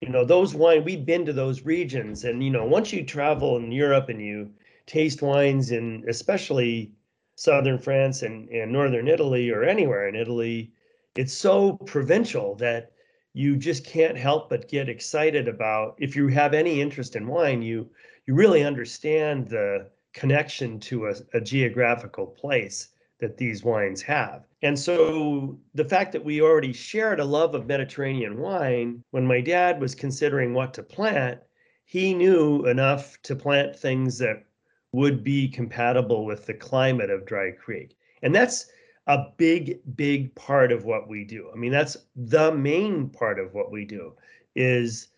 you 0.00 0.08
know 0.10 0.24
those 0.24 0.54
wine 0.54 0.84
we've 0.84 1.06
been 1.06 1.24
to 1.26 1.32
those 1.32 1.62
regions. 1.62 2.24
And 2.24 2.42
you 2.42 2.50
know 2.50 2.64
once 2.64 2.92
you 2.92 3.04
travel 3.04 3.56
in 3.56 3.72
Europe 3.72 4.08
and 4.08 4.20
you 4.20 4.50
taste 4.86 5.22
wines 5.22 5.70
in 5.72 6.04
especially 6.08 6.92
southern 7.36 7.78
France 7.78 8.22
and, 8.22 8.48
and 8.50 8.72
northern 8.72 9.08
Italy 9.08 9.50
or 9.50 9.64
anywhere 9.64 10.08
in 10.08 10.14
Italy, 10.14 10.72
it's 11.16 11.32
so 11.32 11.74
provincial 11.86 12.54
that 12.56 12.92
you 13.38 13.56
just 13.56 13.84
can't 13.84 14.18
help 14.18 14.50
but 14.50 14.68
get 14.68 14.88
excited 14.88 15.46
about 15.46 15.94
if 15.98 16.16
you 16.16 16.26
have 16.26 16.54
any 16.54 16.80
interest 16.80 17.14
in 17.14 17.28
wine, 17.28 17.62
you 17.62 17.88
you 18.26 18.34
really 18.34 18.64
understand 18.64 19.46
the 19.46 19.88
connection 20.12 20.80
to 20.80 21.06
a, 21.06 21.14
a 21.34 21.40
geographical 21.40 22.26
place 22.26 22.88
that 23.20 23.36
these 23.36 23.62
wines 23.62 24.02
have. 24.02 24.42
And 24.62 24.76
so 24.76 25.56
the 25.72 25.84
fact 25.84 26.10
that 26.12 26.24
we 26.24 26.42
already 26.42 26.72
shared 26.72 27.20
a 27.20 27.24
love 27.24 27.54
of 27.54 27.68
Mediterranean 27.68 28.40
wine, 28.40 29.04
when 29.12 29.24
my 29.24 29.40
dad 29.40 29.80
was 29.80 29.94
considering 29.94 30.52
what 30.52 30.74
to 30.74 30.82
plant, 30.82 31.38
he 31.84 32.14
knew 32.14 32.66
enough 32.66 33.22
to 33.22 33.36
plant 33.36 33.76
things 33.76 34.18
that 34.18 34.46
would 34.90 35.22
be 35.22 35.46
compatible 35.46 36.26
with 36.26 36.44
the 36.44 36.54
climate 36.54 37.10
of 37.10 37.24
Dry 37.24 37.52
Creek. 37.52 37.96
And 38.22 38.34
that's 38.34 38.66
a 39.08 39.26
big, 39.38 39.80
big 39.96 40.34
part 40.34 40.70
of 40.70 40.84
what 40.84 41.08
we 41.08 41.24
do. 41.24 41.50
I 41.52 41.56
mean, 41.56 41.72
that's 41.72 41.96
the 42.14 42.52
main 42.52 43.08
part 43.08 43.40
of 43.40 43.54
what 43.54 43.72
we 43.72 43.86
do 43.86 44.12
is 44.54 45.08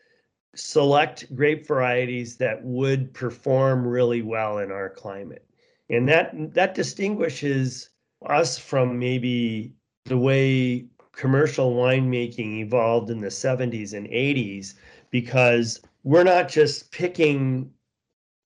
select 0.54 1.34
grape 1.34 1.66
varieties 1.66 2.36
that 2.36 2.64
would 2.64 3.12
perform 3.12 3.86
really 3.86 4.22
well 4.22 4.58
in 4.58 4.70
our 4.70 4.88
climate. 4.88 5.44
And 5.90 6.08
that 6.08 6.54
that 6.54 6.74
distinguishes 6.74 7.90
us 8.26 8.58
from 8.58 8.98
maybe 8.98 9.74
the 10.04 10.18
way 10.18 10.86
commercial 11.12 11.74
winemaking 11.74 12.60
evolved 12.60 13.10
in 13.10 13.20
the 13.20 13.28
70s 13.28 13.92
and 13.92 14.06
80s 14.06 14.74
because 15.10 15.80
we're 16.04 16.24
not 16.24 16.48
just 16.48 16.92
picking 16.92 17.70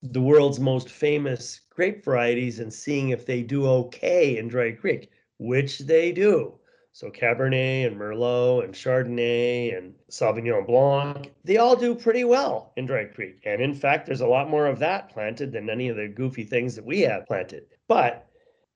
the 0.02 0.20
world's 0.20 0.58
most 0.58 0.88
famous 0.88 1.60
grape 1.70 2.04
varieties 2.04 2.60
and 2.60 2.72
seeing 2.72 3.10
if 3.10 3.26
they 3.26 3.42
do 3.42 3.66
okay 3.66 4.38
in 4.38 4.48
Dry 4.48 4.72
Creek, 4.72 5.10
which 5.38 5.80
they 5.80 6.12
do. 6.12 6.54
So 6.92 7.10
Cabernet 7.10 7.88
and 7.88 7.96
Merlot 7.96 8.64
and 8.64 8.72
Chardonnay 8.72 9.76
and 9.76 9.94
Sauvignon 10.10 10.64
Blanc, 10.64 11.32
they 11.42 11.56
all 11.56 11.74
do 11.74 11.92
pretty 11.92 12.22
well 12.22 12.72
in 12.76 12.86
Dry 12.86 13.06
Creek. 13.06 13.42
And 13.44 13.60
in 13.60 13.74
fact, 13.74 14.06
there's 14.06 14.20
a 14.20 14.28
lot 14.28 14.48
more 14.48 14.66
of 14.66 14.78
that 14.78 15.08
planted 15.08 15.50
than 15.50 15.68
any 15.68 15.88
of 15.88 15.96
the 15.96 16.06
goofy 16.06 16.44
things 16.44 16.76
that 16.76 16.84
we 16.84 17.00
have 17.00 17.26
planted. 17.26 17.64
But 17.88 18.28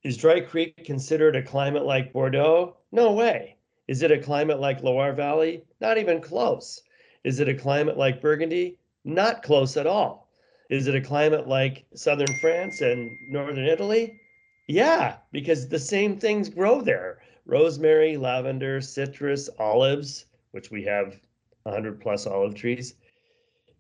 is 0.03 0.17
Dry 0.17 0.41
Creek 0.41 0.85
considered 0.85 1.37
a 1.37 1.43
climate 1.43 1.85
like 1.85 2.13
Bordeaux? 2.13 2.77
No 2.91 3.13
way. 3.13 3.57
Is 3.87 4.03
it 4.03 4.11
a 4.11 4.19
climate 4.19 4.59
like 4.59 4.83
Loire 4.83 5.13
Valley? 5.13 5.63
Not 5.81 5.97
even 5.97 6.21
close. 6.21 6.83
Is 7.23 7.39
it 7.39 7.49
a 7.49 7.55
climate 7.55 7.97
like 7.97 8.21
Burgundy? 8.21 8.79
Not 9.05 9.45
close 9.45 9.77
at 9.77 9.87
all. 9.87 10.29
Is 10.71 10.89
it 10.89 10.95
a 10.95 11.01
climate 11.01 11.47
like 11.47 11.87
southern 11.95 12.37
France 12.41 12.81
and 12.81 13.11
northern 13.29 13.65
Italy? 13.65 14.21
Yeah, 14.69 15.17
because 15.33 15.67
the 15.67 15.79
same 15.79 16.19
things 16.19 16.51
grow 16.51 16.83
there 16.83 17.21
rosemary, 17.47 18.19
lavender, 18.19 18.83
citrus, 18.83 19.49
olives, 19.59 20.27
which 20.51 20.71
we 20.71 20.85
have 20.85 21.19
100 21.63 21.99
plus 21.99 22.27
olive 22.27 22.55
trees. 22.55 22.95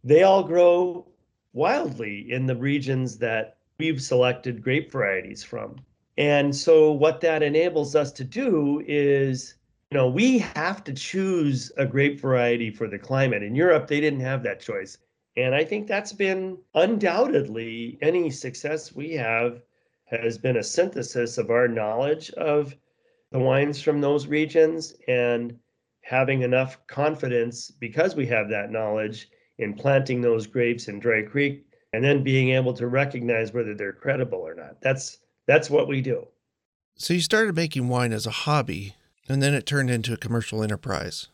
They 0.03 0.23
all 0.23 0.43
grow 0.43 1.07
wildly 1.53 2.33
in 2.33 2.47
the 2.47 2.57
regions 2.57 3.19
that 3.19 3.59
we've 3.79 4.01
selected 4.01 4.63
grape 4.63 4.91
varieties 4.91 5.45
from. 5.45 5.77
And 6.17 6.57
so, 6.57 6.91
what 6.91 7.21
that 7.21 7.43
enables 7.43 7.95
us 7.95 8.11
to 8.13 8.25
do 8.25 8.83
is, 8.87 9.57
you 9.91 9.99
know, 9.99 10.09
we 10.09 10.39
have 10.39 10.83
to 10.85 10.95
choose 10.95 11.71
a 11.77 11.85
grape 11.85 12.19
variety 12.19 12.71
for 12.71 12.89
the 12.89 12.99
climate. 12.99 13.43
In 13.43 13.55
Europe, 13.55 13.87
they 13.87 14.01
didn't 14.01 14.21
have 14.21 14.43
that 14.45 14.61
choice. 14.61 14.97
And 15.37 15.55
I 15.55 15.65
think 15.65 15.87
that's 15.87 16.15
been 16.15 16.57
undoubtedly 16.75 17.99
any 18.01 18.31
success 18.31 18.95
we 18.95 19.13
have 19.13 19.61
has 20.11 20.39
been 20.39 20.57
a 20.57 20.63
synthesis 20.63 21.39
of 21.39 21.51
our 21.51 21.69
knowledge 21.69 22.31
of 22.31 22.75
the 23.31 23.39
wines 23.39 23.83
from 23.83 24.01
those 24.01 24.27
regions 24.27 24.95
and 25.07 25.59
having 26.03 26.43
enough 26.43 26.79
confidence 26.87 27.71
because 27.71 28.17
we 28.17 28.27
have 28.27 28.49
that 28.49 28.71
knowledge 28.71 29.29
in 29.59 29.75
planting 29.75 30.21
those 30.21 30.47
grapes 30.47 30.89
in 30.89 30.99
Dry 30.99 31.23
Creek 31.23 31.67
and 31.93 32.03
then 32.03 32.23
being 32.23 32.51
able 32.51 32.73
to 32.75 32.87
recognize 32.87 33.53
whether 33.53 33.75
they're 33.75 33.93
credible 33.93 34.39
or 34.39 34.55
not. 34.55 34.81
That's 34.81 35.19
that's 35.47 35.71
what 35.71 35.89
we 35.89 36.01
do. 36.01 36.27
So 36.97 37.15
you 37.15 37.21
started 37.21 37.57
making 37.57 37.89
wine 37.89 38.13
as 38.13 38.27
a 38.27 38.31
hobby 38.31 38.95
and 39.29 39.43
then 39.43 39.55
it 39.55 39.67
turned 39.67 39.91
into 39.91 40.13
a 40.13 40.19
commercial 40.19 40.63
enterprise. 40.63 41.29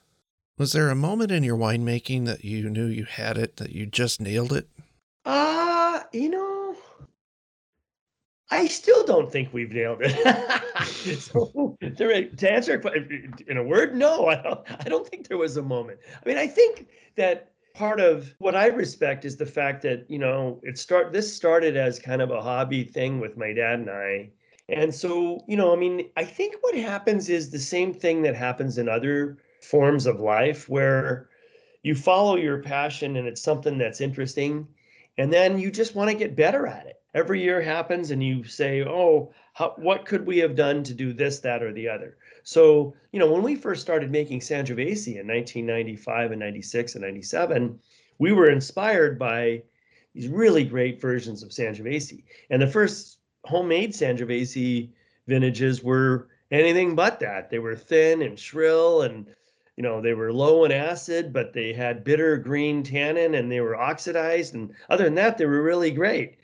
Was 0.58 0.72
there 0.72 0.90
a 0.90 0.94
moment 0.94 1.32
in 1.32 1.42
your 1.42 1.56
winemaking 1.56 2.26
that 2.26 2.44
you 2.44 2.68
knew 2.70 2.86
you 2.86 3.04
had 3.04 3.36
it, 3.38 3.56
that 3.56 3.72
you 3.72 3.86
just 3.86 4.20
nailed 4.20 4.52
it? 4.52 4.68
Uh, 5.24 6.00
you 6.12 6.28
know, 6.28 6.76
I 8.50 8.66
still 8.66 9.04
don't 9.04 9.32
think 9.32 9.52
we've 9.52 9.72
nailed 9.72 10.00
it. 10.02 11.20
so, 11.20 11.76
to 11.80 12.52
answer 12.52 12.80
in 13.48 13.56
a 13.56 13.62
word, 13.62 13.96
no, 13.96 14.28
I 14.28 14.36
don't, 14.36 14.60
I 14.68 14.88
don't 14.88 15.06
think 15.06 15.28
there 15.28 15.38
was 15.38 15.56
a 15.56 15.62
moment. 15.62 15.98
I 16.24 16.28
mean, 16.28 16.38
I 16.38 16.46
think 16.46 16.88
that 17.16 17.52
part 17.74 18.00
of 18.00 18.34
what 18.38 18.54
I 18.54 18.66
respect 18.66 19.24
is 19.24 19.36
the 19.36 19.46
fact 19.46 19.82
that, 19.82 20.08
you 20.08 20.18
know, 20.18 20.60
it 20.62 20.78
start 20.78 21.12
this 21.12 21.34
started 21.34 21.76
as 21.76 21.98
kind 21.98 22.22
of 22.22 22.30
a 22.30 22.40
hobby 22.40 22.84
thing 22.84 23.18
with 23.18 23.36
my 23.36 23.52
dad 23.52 23.80
and 23.80 23.90
I. 23.90 24.30
And 24.68 24.94
so, 24.94 25.44
you 25.48 25.56
know, 25.56 25.72
I 25.72 25.76
mean, 25.76 26.08
I 26.16 26.24
think 26.24 26.56
what 26.60 26.74
happens 26.74 27.28
is 27.28 27.50
the 27.50 27.58
same 27.58 27.92
thing 27.92 28.22
that 28.22 28.36
happens 28.36 28.78
in 28.78 28.88
other 28.88 29.38
forms 29.60 30.06
of 30.06 30.20
life 30.20 30.68
where 30.68 31.28
you 31.82 31.94
follow 31.94 32.36
your 32.36 32.62
passion 32.62 33.16
and 33.16 33.26
it's 33.26 33.42
something 33.42 33.78
that's 33.78 34.00
interesting 34.00 34.66
and 35.18 35.32
then 35.32 35.58
you 35.58 35.70
just 35.70 35.94
want 35.94 36.10
to 36.10 36.16
get 36.16 36.34
better 36.36 36.66
at 36.66 36.86
it 36.86 37.00
every 37.14 37.42
year 37.42 37.60
happens 37.60 38.10
and 38.10 38.22
you 38.22 38.44
say 38.44 38.82
oh 38.82 39.32
how, 39.54 39.72
what 39.76 40.04
could 40.04 40.26
we 40.26 40.38
have 40.38 40.56
done 40.56 40.82
to 40.82 40.92
do 40.94 41.12
this 41.12 41.38
that 41.38 41.62
or 41.62 41.72
the 41.72 41.88
other? 41.88 42.16
So 42.42 42.94
you 43.12 43.18
know 43.18 43.30
when 43.30 43.42
we 43.42 43.54
first 43.54 43.82
started 43.82 44.10
making 44.10 44.40
sangiovese 44.40 45.20
in 45.20 45.26
1995 45.26 46.32
and 46.32 46.40
96 46.40 46.94
and 46.94 47.04
97 47.04 47.78
we 48.18 48.32
were 48.32 48.50
inspired 48.50 49.18
by 49.18 49.62
these 50.14 50.28
really 50.28 50.64
great 50.64 51.00
versions 51.00 51.42
of 51.42 51.50
sangiovese 51.50 52.22
and 52.50 52.60
the 52.60 52.66
first 52.66 53.18
homemade 53.44 53.92
sangiovese 53.92 54.90
vintages 55.26 55.82
were 55.82 56.28
anything 56.50 56.94
but 56.94 57.20
that. 57.20 57.50
They 57.50 57.58
were 57.58 57.76
thin 57.76 58.22
and 58.22 58.38
shrill 58.38 59.02
and 59.02 59.26
you 59.76 59.82
know 59.82 60.00
they 60.00 60.14
were 60.14 60.32
low 60.32 60.64
in 60.64 60.72
acid 60.72 61.32
but 61.32 61.52
they 61.52 61.72
had 61.72 62.04
bitter 62.04 62.36
green 62.36 62.82
tannin 62.82 63.34
and 63.34 63.50
they 63.50 63.60
were 63.60 63.76
oxidized 63.76 64.54
and 64.54 64.72
other 64.88 65.04
than 65.04 65.14
that 65.16 65.36
they 65.36 65.46
were 65.46 65.62
really 65.62 65.90
great 65.90 66.36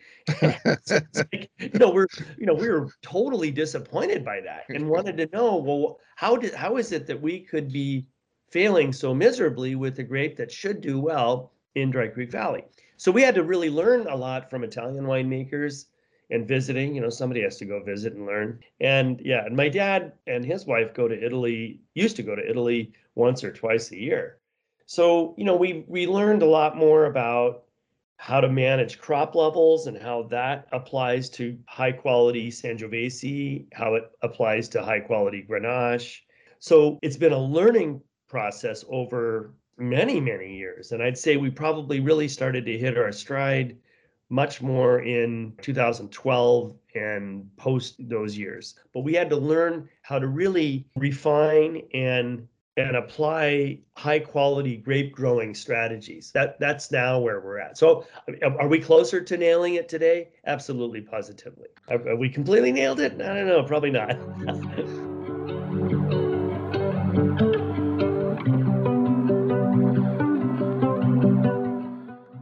like, 0.43 1.51
you 1.59 1.79
know 1.79 1.91
we're 1.91 2.07
you 2.39 2.47
know 2.47 2.55
we 2.55 2.69
were 2.69 2.89
totally 3.03 3.51
disappointed 3.51 4.25
by 4.25 4.41
that 4.41 4.65
and 4.69 4.89
wanted 4.89 5.17
to 5.17 5.29
know 5.33 5.57
well 5.57 5.99
how 6.17 6.37
did 6.37 6.55
how 6.55 6.77
is 6.77 6.93
it 6.93 7.07
that 7.07 7.21
we 7.21 7.41
could 7.41 7.73
be 7.73 8.07
failing 8.51 8.93
so 8.93 9.15
miserably 9.15 9.75
with 9.75 9.99
a 9.99 10.03
grape 10.03 10.37
that 10.37 10.51
should 10.51 10.81
do 10.81 11.01
well 11.01 11.53
in 11.75 11.91
dry 11.91 12.09
creek 12.09 12.31
valley 12.31 12.65
so 12.97 13.11
we 13.11 13.23
had 13.23 13.35
to 13.35 13.45
really 13.45 13.71
learn 13.71 14.07
a 14.07 14.17
lot 14.17 14.51
from 14.51 14.65
italian 14.65 15.05
winemakers 15.05 15.87
and 16.31 16.47
visiting. 16.47 16.95
You 16.95 17.01
know, 17.01 17.11
somebody 17.11 17.43
has 17.43 17.57
to 17.59 17.65
go 17.65 17.83
visit 17.83 18.15
and 18.15 18.27
learn. 18.27 18.61
And 18.81 19.21
yeah, 19.25 19.45
and 19.45 19.57
my 19.57 19.69
dad 19.69 20.13
and 20.27 20.45
his 20.45 20.67
wife 20.67 20.95
go 20.95 21.09
to 21.09 21.25
Italy, 21.25 21.81
used 21.95 22.17
to 22.17 22.23
go 22.23 22.35
to 22.35 22.49
Italy 22.49 22.93
once 23.15 23.45
or 23.45 23.53
twice 23.53 23.91
a 23.91 23.99
year. 23.99 24.39
So, 24.87 25.35
you 25.37 25.45
know, 25.45 25.57
we 25.57 25.85
we 25.87 26.07
learned 26.07 26.43
a 26.43 26.47
lot 26.47 26.77
more 26.77 27.07
about 27.07 27.65
how 28.21 28.39
to 28.39 28.51
manage 28.51 28.99
crop 28.99 29.35
levels 29.35 29.87
and 29.87 29.97
how 29.97 30.25
that 30.25 30.69
applies 30.73 31.31
to 31.31 31.59
high 31.67 31.91
quality 31.91 32.51
Sangiovese, 32.51 33.65
how 33.73 33.95
it 33.95 34.11
applies 34.21 34.69
to 34.69 34.83
high 34.83 35.01
quality 35.01 35.43
Grenache. 35.49 36.19
So 36.59 36.99
it's 37.01 37.17
been 37.17 37.33
a 37.33 37.39
learning 37.39 38.03
process 38.29 38.85
over 38.91 39.55
many, 39.79 40.21
many 40.21 40.55
years. 40.55 40.93
And 40.93 41.03
I'd 41.03 41.17
say 41.17 41.39
we 41.39 41.49
probably 41.49 42.01
really 42.01 42.29
started 42.29 42.67
to 42.67 42.77
hit 42.77 42.99
our 42.99 43.11
stride 43.11 43.79
much 44.29 44.61
more 44.61 45.01
in 45.01 45.55
2012 45.63 46.77
and 46.95 47.49
post 47.57 47.97
those 48.01 48.37
years. 48.37 48.75
But 48.93 49.01
we 49.01 49.15
had 49.15 49.31
to 49.31 49.37
learn 49.37 49.89
how 50.03 50.19
to 50.19 50.27
really 50.27 50.87
refine 50.95 51.81
and 51.95 52.47
and 52.87 52.97
apply 52.97 53.79
high 53.97 54.19
quality 54.19 54.77
grape 54.77 55.13
growing 55.13 55.55
strategies. 55.55 56.31
That 56.33 56.59
that's 56.59 56.91
now 56.91 57.19
where 57.19 57.41
we're 57.41 57.59
at. 57.59 57.79
So 57.79 58.07
are 58.59 58.69
we 58.69 58.81
closer 58.81 59.21
to 59.21 59.37
nailing 59.37 59.75
it 59.75 59.89
today? 59.89 60.31
Absolutely 60.47 61.01
positively. 61.01 61.69
Are, 61.89 62.17
we 62.17 62.29
completely 62.29 62.73
nailed 62.73 63.01
it? 63.01 63.21
I 63.21 63.35
don't 63.35 63.47
know, 63.47 63.63
probably 63.63 63.91
not. 63.91 64.11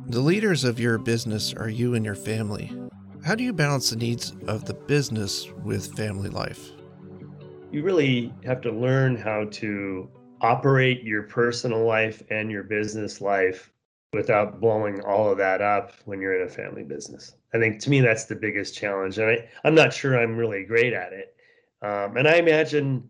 the 0.09 0.21
leaders 0.21 0.65
of 0.65 0.81
your 0.81 0.99
business 0.99 1.55
are 1.55 1.69
you 1.69 1.95
and 1.95 2.05
your 2.05 2.15
family. 2.15 2.73
How 3.25 3.35
do 3.35 3.45
you 3.45 3.53
balance 3.53 3.91
the 3.91 3.97
needs 3.97 4.35
of 4.47 4.65
the 4.65 4.75
business 4.75 5.49
with 5.65 5.95
family 5.95 6.31
life? 6.31 6.73
You 7.71 7.83
really 7.83 8.33
have 8.45 8.63
to 8.63 8.73
learn 8.73 9.17
how 9.17 9.45
to 9.45 10.09
operate 10.41 11.03
your 11.03 11.23
personal 11.23 11.85
life 11.85 12.23
and 12.31 12.51
your 12.51 12.63
business 12.63 13.21
life 13.21 13.73
without 14.13 14.61
blowing 14.61 15.01
all 15.03 15.31
of 15.31 15.39
that 15.39 15.61
up 15.61 15.93
when 16.05 16.21
you're 16.21 16.41
in 16.41 16.47
a 16.47 16.51
family 16.51 16.83
business. 16.83 17.35
I 17.55 17.59
think 17.59 17.81
to 17.81 17.91
me 17.91 18.01
that's 18.01 18.25
the 18.25 18.35
biggest 18.35 18.75
challenge, 18.75 19.19
and 19.19 19.31
I, 19.31 19.49
I'm 19.65 19.75
not 19.75 19.93
sure 19.93 20.19
I'm 20.19 20.37
really 20.37 20.65
great 20.65 20.93
at 20.93 21.13
it. 21.13 21.35
Um, 21.83 22.17
and 22.17 22.27
I 22.27 22.37
imagine 22.37 23.09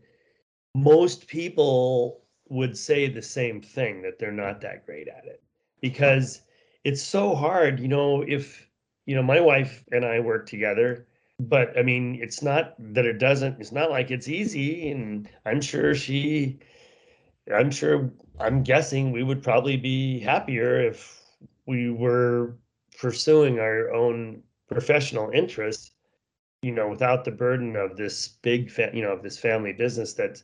most 0.74 1.26
people 1.26 2.22
would 2.48 2.76
say 2.76 3.08
the 3.08 3.22
same 3.22 3.60
thing 3.60 4.02
that 4.02 4.18
they're 4.18 4.32
not 4.32 4.60
that 4.60 4.86
great 4.86 5.08
at 5.08 5.24
it 5.24 5.42
because 5.80 6.42
it's 6.84 7.02
so 7.02 7.34
hard. 7.34 7.80
You 7.80 7.88
know, 7.88 8.22
if 8.22 8.68
you 9.06 9.14
know 9.14 9.22
my 9.22 9.40
wife 9.40 9.84
and 9.92 10.04
I 10.04 10.20
work 10.20 10.46
together, 10.46 11.06
but 11.40 11.76
I 11.78 11.82
mean, 11.82 12.18
it's 12.20 12.42
not 12.42 12.74
that 12.94 13.06
it 13.06 13.18
doesn't. 13.18 13.60
It's 13.60 13.72
not 13.72 13.90
like 13.90 14.10
it's 14.10 14.28
easy, 14.28 14.90
and 14.90 15.28
I'm 15.46 15.60
sure 15.60 15.94
she 15.94 16.58
I'm 17.54 17.70
sure, 17.70 18.10
I'm 18.38 18.62
guessing 18.62 19.12
we 19.12 19.22
would 19.22 19.42
probably 19.42 19.76
be 19.76 20.20
happier 20.20 20.80
if 20.80 21.22
we 21.66 21.90
were 21.90 22.56
pursuing 22.98 23.58
our 23.58 23.92
own 23.92 24.42
professional 24.68 25.30
interests, 25.30 25.92
you 26.62 26.72
know, 26.72 26.88
without 26.88 27.24
the 27.24 27.30
burden 27.30 27.76
of 27.76 27.96
this 27.96 28.28
big, 28.28 28.70
fa- 28.70 28.90
you 28.92 29.02
know, 29.02 29.12
of 29.12 29.22
this 29.22 29.38
family 29.38 29.72
business 29.72 30.14
that 30.14 30.42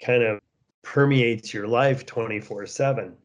kind 0.00 0.22
of 0.22 0.40
permeates 0.82 1.52
your 1.52 1.66
life 1.66 2.06
24 2.06 2.66
7. 2.66 3.16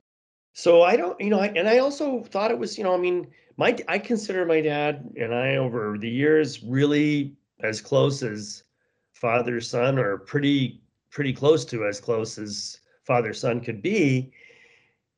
So 0.54 0.82
I 0.82 0.98
don't, 0.98 1.20
you 1.22 1.30
know, 1.30 1.40
I, 1.40 1.48
and 1.56 1.70
I 1.70 1.78
also 1.78 2.24
thought 2.24 2.52
it 2.52 2.58
was, 2.58 2.78
you 2.78 2.84
know, 2.84 2.94
I 2.94 2.98
mean, 2.98 3.28
my, 3.58 3.78
I 3.88 4.00
consider 4.00 4.46
my 4.46 4.60
dad 4.60 5.10
and 5.16 5.34
I 5.34 5.56
over 5.58 5.98
the 5.98 6.10
years 6.10 6.64
really 6.64 7.36
as 7.62 7.80
close 7.80 8.24
as 8.24 8.64
father 9.14 9.62
son 9.62 9.98
or 9.98 10.18
pretty, 10.18 10.82
pretty 11.12 11.32
close 11.32 11.64
to 11.66 11.86
as 11.86 12.00
close 12.00 12.38
as 12.38 12.80
father 13.05 13.34
son 13.34 13.62
could 13.62 13.81
be. 13.81 14.31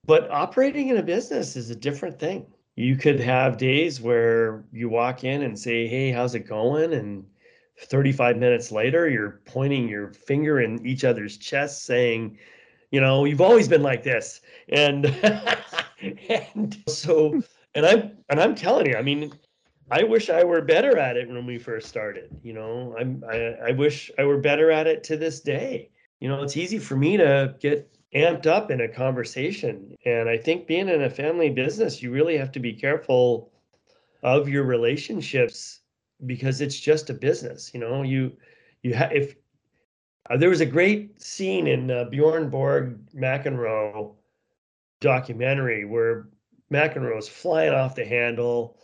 But 0.06 0.30
operating 0.30 0.90
in 0.90 0.98
a 0.98 1.04
business 1.04 1.56
is 1.56 1.70
a 1.70 1.76
different 1.76 2.20
thing. 2.20 2.46
You 2.76 2.96
could 2.96 3.20
have 3.20 3.58
days 3.58 4.02
where 4.02 4.66
you 4.72 4.90
walk 4.90 5.24
in 5.24 5.44
and 5.44 5.58
say, 5.58 5.88
Hey, 5.88 6.12
how's 6.12 6.36
it 6.36 6.48
going? 6.48 6.94
And 6.94 7.26
35 7.80 8.38
minutes 8.38 8.72
later, 8.72 9.10
you're 9.10 9.42
pointing 9.46 9.88
your 9.88 10.12
finger 10.12 10.62
in 10.62 10.86
each 10.86 11.04
other's 11.04 11.38
chest 11.38 11.86
saying, 11.86 12.38
you 12.92 13.02
know, 13.02 13.26
you've 13.26 13.42
always 13.42 13.68
been 13.68 13.82
like 13.82 14.04
this. 14.04 14.42
And 14.70 15.06
and 16.30 16.78
so 16.88 17.42
and 17.76 17.86
I'm 17.86 18.12
and 18.30 18.40
I'm 18.40 18.56
telling 18.56 18.88
you, 18.88 18.96
I 18.96 19.02
mean, 19.02 19.34
I 19.92 20.04
wish 20.04 20.30
I 20.30 20.44
were 20.44 20.62
better 20.62 20.98
at 20.98 21.18
it 21.18 21.28
when 21.28 21.46
we 21.46 21.58
first 21.58 21.88
started. 21.88 22.30
You 22.44 22.54
know, 22.54 22.96
I'm 23.00 23.24
I, 23.30 23.56
I 23.68 23.72
wish 23.72 24.12
I 24.18 24.24
were 24.24 24.38
better 24.38 24.72
at 24.72 24.88
it 24.88 25.04
to 25.06 25.18
this 25.18 25.40
day 25.40 25.90
you 26.24 26.30
know, 26.30 26.42
it's 26.42 26.56
easy 26.56 26.80
for 26.80 26.96
me 26.96 27.18
to 27.18 27.54
get 27.60 27.94
amped 28.16 28.48
up 28.48 28.72
in 28.72 28.80
a 28.80 28.88
conversation. 28.88 29.94
And 30.06 30.30
I 30.30 30.38
think 30.38 30.68
being 30.68 30.88
in 30.88 31.02
a 31.02 31.10
family 31.10 31.50
business, 31.50 32.02
you 32.02 32.12
really 32.12 32.38
have 32.38 32.50
to 32.54 32.62
be 32.62 32.72
careful 32.72 33.52
of 34.24 34.48
your 34.48 34.64
relationships 34.64 35.82
because 36.26 36.62
it's 36.62 36.80
just 36.80 37.10
a 37.10 37.14
business. 37.14 37.72
You 37.74 37.82
know, 37.82 38.04
you 38.04 38.32
you 38.84 38.94
have 38.94 39.12
if 39.12 39.36
uh, 40.30 40.38
there 40.38 40.48
was 40.48 40.62
a 40.62 40.66
great 40.66 41.22
scene 41.22 41.68
in 41.68 41.92
uh, 41.92 42.06
Bjorn 42.06 42.50
Borg 42.50 43.06
McEnroe 43.14 44.16
documentary 45.02 45.84
where 45.84 46.30
McEnroe's 46.72 47.28
flying 47.28 47.74
off 47.74 47.96
the 47.96 48.06
handle 48.06 48.78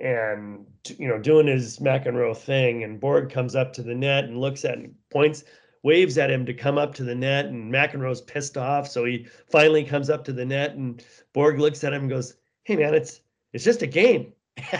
and 0.00 0.66
you 0.98 1.06
know 1.06 1.20
doing 1.20 1.46
his 1.46 1.78
McEnroe 1.78 2.36
thing, 2.36 2.82
and 2.82 2.98
Borg 2.98 3.30
comes 3.30 3.54
up 3.54 3.72
to 3.74 3.82
the 3.84 3.94
net 3.94 4.24
and 4.24 4.40
looks 4.40 4.64
at 4.64 4.78
and 4.78 4.92
points 5.12 5.44
waves 5.82 6.18
at 6.18 6.30
him 6.30 6.44
to 6.46 6.54
come 6.54 6.78
up 6.78 6.94
to 6.94 7.04
the 7.04 7.14
net, 7.14 7.46
and 7.46 7.72
McEnroe's 7.72 8.20
pissed 8.20 8.56
off. 8.56 8.88
So 8.88 9.04
he 9.04 9.26
finally 9.50 9.84
comes 9.84 10.10
up 10.10 10.24
to 10.24 10.32
the 10.32 10.44
net, 10.44 10.74
and 10.74 11.04
Borg 11.32 11.58
looks 11.58 11.84
at 11.84 11.92
him 11.92 12.02
and 12.02 12.10
goes, 12.10 12.34
"Hey, 12.64 12.76
man, 12.76 12.94
it's 12.94 13.20
it's 13.52 13.64
just 13.64 13.82
a 13.82 13.86
game." 13.86 14.32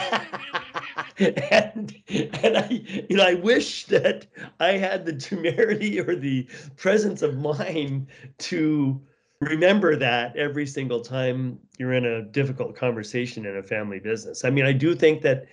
and 1.18 1.94
and 2.08 2.58
I 2.58 2.68
you 3.08 3.16
know 3.16 3.26
I 3.26 3.34
wish 3.34 3.84
that 3.86 4.26
I 4.58 4.72
had 4.72 5.04
the 5.04 5.12
temerity 5.12 6.00
or 6.00 6.14
the 6.14 6.46
presence 6.76 7.22
of 7.22 7.36
mind 7.36 8.06
to 8.38 9.00
remember 9.40 9.96
that 9.96 10.36
every 10.36 10.66
single 10.66 11.00
time 11.00 11.58
you're 11.78 11.94
in 11.94 12.04
a 12.04 12.22
difficult 12.22 12.76
conversation 12.76 13.46
in 13.46 13.56
a 13.56 13.62
family 13.62 13.98
business. 13.98 14.44
I 14.44 14.50
mean, 14.50 14.66
I 14.66 14.72
do 14.72 14.94
think 14.94 15.22
that 15.22 15.46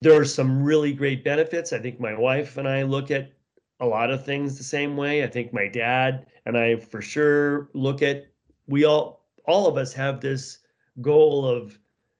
there 0.00 0.18
are 0.18 0.24
some 0.24 0.62
really 0.62 0.94
great 0.94 1.22
benefits. 1.22 1.72
I 1.72 1.78
think 1.78 2.00
my 2.00 2.18
wife 2.18 2.56
and 2.56 2.66
I 2.66 2.82
look 2.82 3.10
at 3.10 3.32
a 3.80 3.86
lot 3.86 4.10
of 4.10 4.24
things 4.24 4.56
the 4.56 4.64
same 4.64 4.96
way. 4.96 5.24
I 5.24 5.26
think 5.26 5.52
my 5.52 5.66
dad 5.66 6.26
and 6.46 6.56
I 6.56 6.76
for 6.76 7.00
sure 7.00 7.70
look 7.74 8.02
at 8.02 8.26
we 8.66 8.84
all 8.84 9.26
all 9.46 9.66
of 9.66 9.76
us 9.76 9.92
have 9.94 10.20
this 10.20 10.58
goal 11.00 11.46
of 11.46 11.78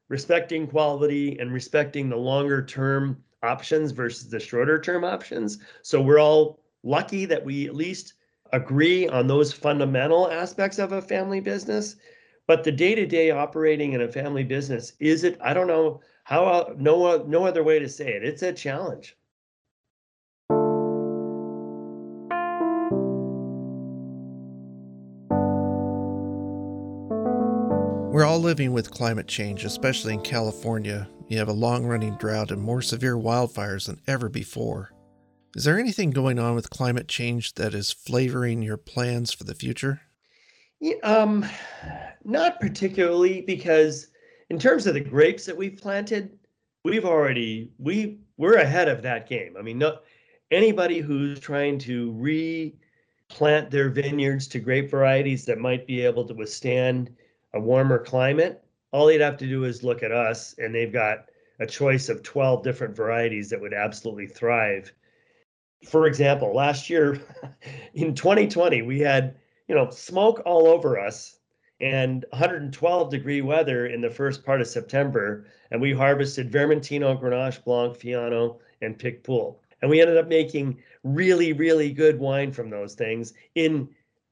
respecting 0.08 0.66
quality 0.66 1.38
and 1.38 1.52
respecting 1.52 2.08
the 2.08 2.16
longer 2.16 2.64
term 2.64 3.22
options 3.42 3.92
versus 3.92 4.28
the 4.28 4.40
shorter 4.40 4.80
term 4.80 5.04
options. 5.04 5.58
So 5.82 6.00
we're 6.00 6.20
all 6.20 6.60
lucky 6.82 7.24
that 7.26 7.44
we 7.44 7.66
at 7.66 7.74
least 7.74 8.14
agree 8.52 9.06
on 9.08 9.26
those 9.26 9.52
fundamental 9.52 10.30
aspects 10.30 10.78
of 10.78 10.92
a 10.92 11.02
family 11.02 11.40
business. 11.40 11.96
But 12.46 12.64
the 12.64 12.72
day-to-day 12.72 13.30
operating 13.30 13.92
in 13.92 14.02
a 14.02 14.08
family 14.08 14.42
business 14.42 14.94
is 14.98 15.22
it? 15.22 15.38
I 15.40 15.54
don't 15.54 15.68
know 15.68 16.00
how. 16.24 16.74
No, 16.76 17.24
no 17.28 17.44
other 17.46 17.62
way 17.62 17.78
to 17.78 17.88
say 17.88 18.12
it. 18.12 18.24
It's 18.24 18.42
a 18.42 18.52
challenge. 18.52 19.16
Living 28.40 28.72
with 28.72 28.90
climate 28.90 29.28
change, 29.28 29.64
especially 29.64 30.14
in 30.14 30.22
California. 30.22 31.08
You 31.28 31.38
have 31.38 31.48
a 31.48 31.52
long 31.52 31.86
running 31.86 32.16
drought 32.16 32.50
and 32.50 32.60
more 32.60 32.82
severe 32.82 33.16
wildfires 33.16 33.86
than 33.86 34.00
ever 34.06 34.28
before. 34.28 34.92
Is 35.54 35.64
there 35.64 35.78
anything 35.78 36.10
going 36.10 36.38
on 36.38 36.54
with 36.54 36.70
climate 36.70 37.08
change 37.08 37.54
that 37.54 37.74
is 37.74 37.92
flavoring 37.92 38.62
your 38.62 38.76
plans 38.76 39.32
for 39.32 39.44
the 39.44 39.54
future? 39.54 40.00
Yeah, 40.80 40.96
um, 41.02 41.44
not 42.24 42.60
particularly, 42.60 43.42
because 43.42 44.08
in 44.48 44.58
terms 44.58 44.86
of 44.86 44.94
the 44.94 45.00
grapes 45.00 45.44
that 45.46 45.56
we've 45.56 45.76
planted, 45.76 46.38
we've 46.84 47.04
already 47.04 47.70
we 47.78 48.20
we're 48.36 48.54
ahead 48.54 48.88
of 48.88 49.02
that 49.02 49.28
game. 49.28 49.56
I 49.58 49.62
mean, 49.62 49.78
no 49.78 49.98
anybody 50.50 50.98
who's 51.00 51.38
trying 51.38 51.78
to 51.80 52.12
replant 52.18 53.70
their 53.70 53.90
vineyards 53.90 54.48
to 54.48 54.58
grape 54.58 54.90
varieties 54.90 55.44
that 55.44 55.58
might 55.58 55.86
be 55.86 56.00
able 56.00 56.24
to 56.26 56.34
withstand 56.34 57.14
a 57.54 57.60
warmer 57.60 57.98
climate, 57.98 58.62
all 58.92 59.06
they'd 59.06 59.20
have 59.20 59.36
to 59.38 59.46
do 59.46 59.64
is 59.64 59.82
look 59.82 60.02
at 60.02 60.12
us, 60.12 60.54
and 60.58 60.74
they've 60.74 60.92
got 60.92 61.26
a 61.60 61.66
choice 61.66 62.08
of 62.08 62.22
12 62.22 62.62
different 62.62 62.96
varieties 62.96 63.50
that 63.50 63.60
would 63.60 63.74
absolutely 63.74 64.26
thrive. 64.26 64.92
For 65.88 66.06
example, 66.06 66.54
last 66.54 66.90
year 66.90 67.20
in 67.94 68.14
2020, 68.14 68.82
we 68.82 69.00
had, 69.00 69.36
you 69.68 69.74
know, 69.74 69.90
smoke 69.90 70.42
all 70.44 70.66
over 70.66 70.98
us 70.98 71.38
and 71.80 72.24
112 72.30 73.10
degree 73.10 73.40
weather 73.40 73.86
in 73.86 74.00
the 74.00 74.10
first 74.10 74.44
part 74.44 74.60
of 74.60 74.66
September, 74.66 75.46
and 75.70 75.80
we 75.80 75.92
harvested 75.92 76.50
Vermentino, 76.50 77.18
Grenache 77.18 77.64
Blanc, 77.64 77.96
Fiano, 77.96 78.58
and 78.82 78.98
Picpoul. 78.98 79.56
And 79.80 79.90
we 79.90 80.00
ended 80.00 80.18
up 80.18 80.28
making 80.28 80.78
really, 81.04 81.54
really 81.54 81.92
good 81.92 82.18
wine 82.18 82.52
from 82.52 82.68
those 82.68 82.94
things 82.94 83.32
in 83.54 83.88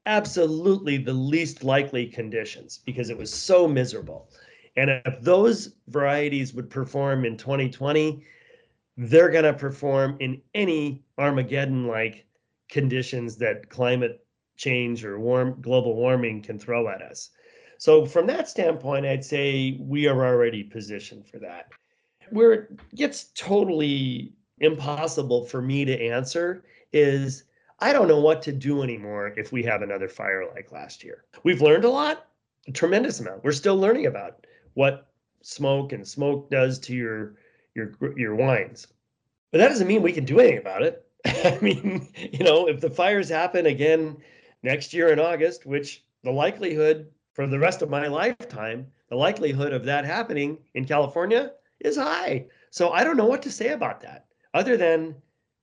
absolutely 0.08 0.96
the 0.96 1.12
least 1.12 1.62
likely 1.62 2.06
conditions 2.06 2.80
because 2.86 3.10
it 3.10 3.18
was 3.18 3.32
so 3.32 3.68
miserable. 3.68 4.30
And 4.76 4.90
if 5.04 5.20
those 5.20 5.74
varieties 5.88 6.54
would 6.54 6.70
perform 6.70 7.26
in 7.26 7.36
2020, 7.36 8.24
they're 8.96 9.28
going 9.28 9.44
to 9.44 9.52
perform 9.52 10.16
in 10.18 10.40
any 10.54 11.04
Armageddon 11.18 11.86
like 11.86 12.24
conditions 12.70 13.36
that 13.36 13.68
climate 13.68 14.24
change 14.56 15.04
or 15.04 15.20
warm 15.20 15.60
global 15.60 15.94
warming 15.94 16.42
can 16.42 16.58
throw 16.58 16.88
at 16.88 17.02
us. 17.02 17.30
So 17.76 18.06
from 18.06 18.26
that 18.28 18.48
standpoint, 18.48 19.04
I'd 19.04 19.24
say 19.24 19.76
we 19.78 20.08
are 20.08 20.26
already 20.26 20.64
positioned 20.64 21.28
for 21.28 21.38
that. 21.40 21.68
Where 22.30 22.52
it 22.52 22.94
gets 22.94 23.24
totally 23.34 24.32
impossible 24.58 25.44
for 25.44 25.60
me 25.60 25.84
to 25.84 26.00
answer 26.00 26.64
is 26.92 27.44
I 27.80 27.92
don't 27.92 28.08
know 28.08 28.20
what 28.20 28.42
to 28.42 28.52
do 28.52 28.82
anymore 28.82 29.32
if 29.36 29.52
we 29.52 29.62
have 29.62 29.82
another 29.82 30.08
fire 30.08 30.44
like 30.52 30.72
last 30.72 31.04
year. 31.04 31.24
We've 31.44 31.62
learned 31.62 31.84
a 31.84 31.90
lot, 31.90 32.26
a 32.66 32.72
tremendous 32.72 33.20
amount. 33.20 33.44
We're 33.44 33.52
still 33.52 33.76
learning 33.76 34.06
about 34.06 34.46
what 34.74 35.08
smoke 35.42 35.92
and 35.92 36.06
smoke 36.06 36.50
does 36.50 36.78
to 36.80 36.94
your 36.94 37.36
your 37.74 37.94
your 38.18 38.34
wines. 38.34 38.88
But 39.52 39.58
that 39.58 39.68
doesn't 39.68 39.86
mean 39.86 40.02
we 40.02 40.12
can 40.12 40.24
do 40.24 40.40
anything 40.40 40.58
about 40.58 40.82
it. 40.82 41.06
I 41.24 41.58
mean, 41.60 42.08
you 42.16 42.44
know, 42.44 42.68
if 42.68 42.80
the 42.80 42.90
fires 42.90 43.28
happen 43.28 43.66
again 43.66 44.16
next 44.62 44.92
year 44.92 45.12
in 45.12 45.20
August, 45.20 45.64
which 45.64 46.04
the 46.24 46.32
likelihood 46.32 47.08
for 47.32 47.46
the 47.46 47.58
rest 47.58 47.82
of 47.82 47.90
my 47.90 48.08
lifetime, 48.08 48.88
the 49.08 49.16
likelihood 49.16 49.72
of 49.72 49.84
that 49.84 50.04
happening 50.04 50.58
in 50.74 50.84
California 50.84 51.52
is 51.80 51.96
high. 51.96 52.46
So 52.70 52.90
I 52.90 53.04
don't 53.04 53.16
know 53.16 53.26
what 53.26 53.42
to 53.42 53.52
say 53.52 53.68
about 53.68 54.00
that 54.00 54.26
other 54.52 54.76
than 54.76 55.14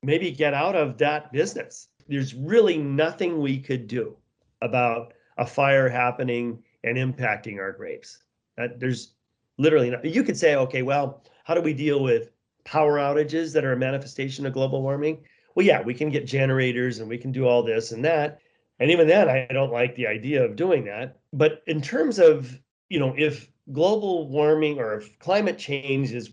maybe 0.01 0.31
get 0.31 0.53
out 0.53 0.75
of 0.75 0.97
that 0.99 1.33
business. 1.33 1.89
There's 2.07 2.33
really 2.33 2.77
nothing 2.77 3.39
we 3.39 3.59
could 3.59 3.87
do 3.87 4.15
about 4.61 5.13
a 5.37 5.45
fire 5.45 5.89
happening 5.89 6.63
and 6.83 6.97
impacting 6.97 7.59
our 7.59 7.71
grapes. 7.71 8.19
That 8.57 8.79
there's 8.79 9.13
literally 9.57 9.89
not, 9.89 10.05
you 10.05 10.23
could 10.23 10.37
say, 10.37 10.55
okay, 10.55 10.81
well, 10.81 11.23
how 11.43 11.53
do 11.53 11.61
we 11.61 11.73
deal 11.73 12.01
with 12.01 12.31
power 12.63 12.97
outages 12.97 13.53
that 13.53 13.65
are 13.65 13.73
a 13.73 13.77
manifestation 13.77 14.45
of 14.45 14.53
global 14.53 14.81
warming? 14.81 15.23
Well, 15.55 15.65
yeah, 15.65 15.81
we 15.81 15.93
can 15.93 16.09
get 16.09 16.25
generators 16.25 16.99
and 16.99 17.09
we 17.09 17.17
can 17.17 17.31
do 17.31 17.47
all 17.47 17.63
this 17.63 17.91
and 17.91 18.03
that. 18.05 18.39
And 18.79 18.91
even 18.91 19.07
then, 19.07 19.29
I 19.29 19.47
don't 19.51 19.71
like 19.71 19.95
the 19.95 20.07
idea 20.07 20.43
of 20.43 20.55
doing 20.55 20.83
that. 20.85 21.19
But 21.31 21.63
in 21.67 21.81
terms 21.81 22.19
of, 22.19 22.59
you 22.89 22.99
know, 22.99 23.13
if 23.17 23.49
global 23.71 24.27
warming 24.27 24.79
or 24.79 24.95
if 24.95 25.17
climate 25.19 25.57
change 25.57 26.11
is 26.11 26.31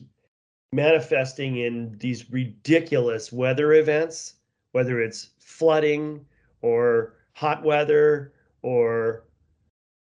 manifesting 0.72 1.58
in 1.58 1.96
these 1.98 2.30
ridiculous 2.30 3.30
weather 3.30 3.74
events, 3.74 4.34
whether 4.72 5.00
it's 5.00 5.30
flooding 5.38 6.24
or 6.60 7.14
hot 7.34 7.62
weather 7.62 8.32
or 8.62 9.24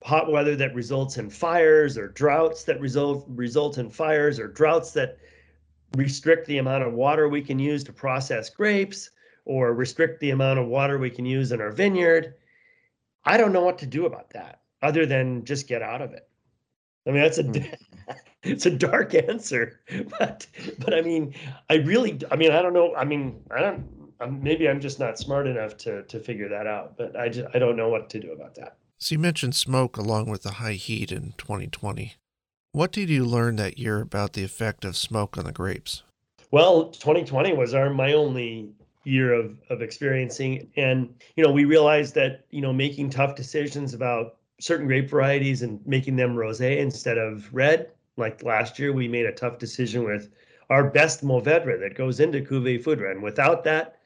hot 0.04 0.32
weather 0.32 0.56
that 0.56 0.74
results 0.74 1.18
in 1.18 1.30
fires 1.30 1.98
or 1.98 2.08
droughts 2.10 2.64
that 2.64 2.80
result 2.80 3.26
result 3.30 3.78
in 3.78 3.90
fires 3.90 4.40
or 4.40 4.48
droughts 4.48 4.92
that 4.92 5.18
restrict 5.96 6.48
the 6.48 6.58
amount 6.58 6.84
of 6.84 6.94
water 6.94 7.28
we 7.28 7.42
can 7.42 7.60
use 7.60 7.84
to 7.84 7.94
process 7.94 8.50
grapes 8.50 9.12
or 9.46 9.74
restrict 9.74 10.20
the 10.20 10.32
amount 10.32 10.60
of 10.60 10.68
water 10.68 10.98
we 10.98 11.10
can 11.10 11.26
use 11.26 11.52
in 11.52 11.62
our 11.62 11.72
vineyard. 11.72 12.36
I 13.26 13.38
don't 13.38 13.54
know 13.54 13.64
what 13.64 13.78
to 13.80 13.86
do 13.86 14.06
about 14.06 14.30
that 14.32 14.62
other 14.82 15.06
than 15.06 15.46
just 15.46 15.68
get 15.68 15.82
out 15.82 16.02
of 16.02 16.14
it. 16.14 16.28
I 17.08 17.12
mean, 17.12 17.22
that's 17.22 17.38
a 17.38 17.44
hmm. 17.44 17.64
it's 18.44 18.66
a 18.66 18.72
dark 18.72 19.14
answer, 19.30 19.80
but 20.20 20.48
but 20.80 20.94
I 20.94 21.02
mean, 21.02 21.34
I 21.70 21.76
really, 21.76 22.20
I 22.32 22.36
mean, 22.36 22.52
I 22.52 22.62
don't 22.62 22.74
know. 22.74 22.96
I 22.96 23.06
mean, 23.06 23.42
I 23.52 23.62
don't. 23.62 24.01
Maybe 24.30 24.68
I'm 24.68 24.80
just 24.80 25.00
not 25.00 25.18
smart 25.18 25.48
enough 25.48 25.78
to 25.78 26.04
to 26.04 26.20
figure 26.20 26.50
that 26.50 26.68
out, 26.68 26.98
but 26.98 27.16
I 27.16 27.30
just 27.30 27.48
I 27.54 27.60
don't 27.60 27.76
know 27.76 27.90
what 27.90 28.10
to 28.12 28.20
do 28.20 28.32
about 28.32 28.56
that. 28.56 28.78
So 28.98 29.16
you 29.16 29.20
mentioned 29.20 29.56
smoke 29.56 29.98
along 29.98 30.30
with 30.30 30.44
the 30.44 30.52
high 30.52 30.74
heat 30.74 31.12
in 31.12 31.34
2020. 31.38 32.14
What 32.72 32.92
did 32.92 33.10
you 33.10 33.26
learn 33.26 33.56
that 33.56 33.80
year 33.80 34.00
about 34.00 34.34
the 34.34 34.44
effect 34.44 34.86
of 34.86 34.96
smoke 34.96 35.38
on 35.38 35.46
the 35.46 35.52
grapes? 35.52 36.04
Well, 36.52 36.90
2020 36.90 37.54
was 37.54 37.74
our 37.74 37.90
my 37.90 38.14
only 38.14 38.70
year 39.04 39.34
of 39.34 39.58
of 39.70 39.82
experiencing 39.82 40.70
and 40.78 41.14
you 41.36 41.44
know, 41.44 41.52
we 41.52 41.66
realized 41.66 42.14
that, 42.16 42.46
you 42.52 42.62
know, 42.62 42.72
making 42.72 43.10
tough 43.10 43.36
decisions 43.36 43.94
about 43.94 44.38
certain 44.60 44.86
grape 44.86 45.10
varieties 45.10 45.64
and 45.64 45.86
making 45.88 46.16
them 46.16 46.36
rosé 46.36 46.78
instead 46.78 47.18
of 47.18 47.52
red, 47.52 47.90
like 48.18 48.44
last 48.44 48.78
year 48.78 48.94
we 48.94 49.08
made 49.08 49.26
a 49.26 49.32
tough 49.32 49.58
decision 49.58 50.04
with 50.04 50.30
our 50.70 50.90
best 50.90 51.26
Mourvèdre 51.26 51.80
that 51.80 51.96
goes 51.96 52.20
into 52.20 52.40
Cuvée 52.40 52.82
Foudre 52.82 53.12
and 53.12 53.24
without 53.24 53.64
that 53.64 53.98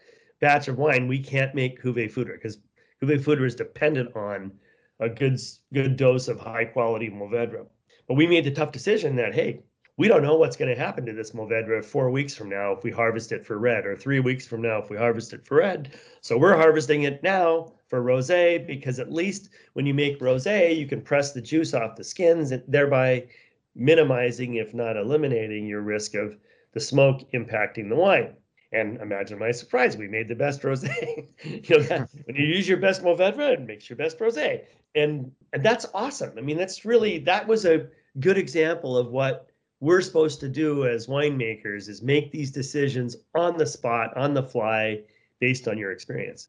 batch 0.45 0.67
of 0.67 0.77
wine, 0.77 1.07
we 1.07 1.17
can't 1.17 1.55
make 1.55 1.81
Cuvée 1.81 2.11
Foudre 2.11 2.33
because 2.33 2.59
Cuvée 3.01 3.19
Foudre 3.19 3.47
is 3.47 3.55
dependent 3.55 4.15
on 4.15 4.51
a 4.99 5.09
good 5.09 5.39
good 5.73 5.97
dose 5.97 6.27
of 6.27 6.39
high 6.39 6.65
quality 6.65 7.09
Mourvèdre. 7.09 7.65
But 8.07 8.13
we 8.13 8.27
made 8.27 8.43
the 8.43 8.51
tough 8.51 8.71
decision 8.71 9.15
that, 9.15 9.33
hey, 9.33 9.63
we 9.97 10.07
don't 10.07 10.21
know 10.21 10.35
what's 10.35 10.55
going 10.55 10.69
to 10.69 10.79
happen 10.79 11.03
to 11.07 11.13
this 11.13 11.31
Mourvèdre 11.31 11.83
four 11.83 12.11
weeks 12.11 12.35
from 12.35 12.49
now 12.49 12.73
if 12.73 12.83
we 12.83 12.91
harvest 12.91 13.31
it 13.31 13.43
for 13.43 13.57
red, 13.57 13.87
or 13.87 13.95
three 13.95 14.19
weeks 14.19 14.45
from 14.45 14.61
now 14.61 14.77
if 14.77 14.91
we 14.91 14.97
harvest 14.97 15.33
it 15.33 15.43
for 15.47 15.55
red. 15.57 15.97
So 16.21 16.37
we're 16.37 16.55
harvesting 16.55 17.03
it 17.03 17.23
now 17.23 17.73
for 17.87 18.03
rosé 18.03 18.67
because 18.67 18.99
at 18.99 19.11
least 19.11 19.49
when 19.73 19.87
you 19.87 19.95
make 19.95 20.19
rosé, 20.19 20.77
you 20.77 20.85
can 20.85 21.01
press 21.01 21.31
the 21.31 21.41
juice 21.41 21.73
off 21.73 21.95
the 21.95 22.03
skins, 22.03 22.51
and 22.51 22.61
thereby 22.67 23.25
minimizing, 23.73 24.57
if 24.57 24.75
not 24.75 24.95
eliminating, 24.95 25.65
your 25.65 25.81
risk 25.81 26.13
of 26.13 26.37
the 26.73 26.79
smoke 26.79 27.21
impacting 27.33 27.89
the 27.89 27.95
wine. 27.95 28.35
And 28.75 28.99
imagine 28.99 29.39
my 29.39 29.51
surprise, 29.51 29.95
we 29.95 30.07
made 30.07 30.27
the 30.27 30.35
best 30.35 30.61
rosé. 30.61 31.27
you 31.43 31.77
know, 31.77 31.83
that, 31.83 32.09
when 32.25 32.35
you 32.35 32.45
use 32.45 32.67
your 32.67 32.77
best 32.77 33.01
Mourvèdre, 33.01 33.53
it 33.53 33.61
makes 33.61 33.89
your 33.89 33.97
best 33.97 34.19
rosé. 34.19 34.63
And 34.95 35.31
and 35.53 35.63
that's 35.63 35.85
awesome. 35.93 36.33
I 36.37 36.41
mean, 36.41 36.57
that's 36.57 36.85
really 36.85 37.19
that 37.19 37.47
was 37.47 37.65
a 37.65 37.87
good 38.19 38.37
example 38.37 38.97
of 38.97 39.11
what 39.11 39.49
we're 39.79 40.01
supposed 40.01 40.39
to 40.39 40.49
do 40.49 40.85
as 40.87 41.07
winemakers 41.07 41.89
is 41.89 42.01
make 42.01 42.31
these 42.31 42.51
decisions 42.51 43.15
on 43.33 43.57
the 43.57 43.65
spot, 43.65 44.15
on 44.17 44.33
the 44.33 44.43
fly, 44.43 45.01
based 45.39 45.67
on 45.67 45.77
your 45.77 45.91
experience. 45.91 46.47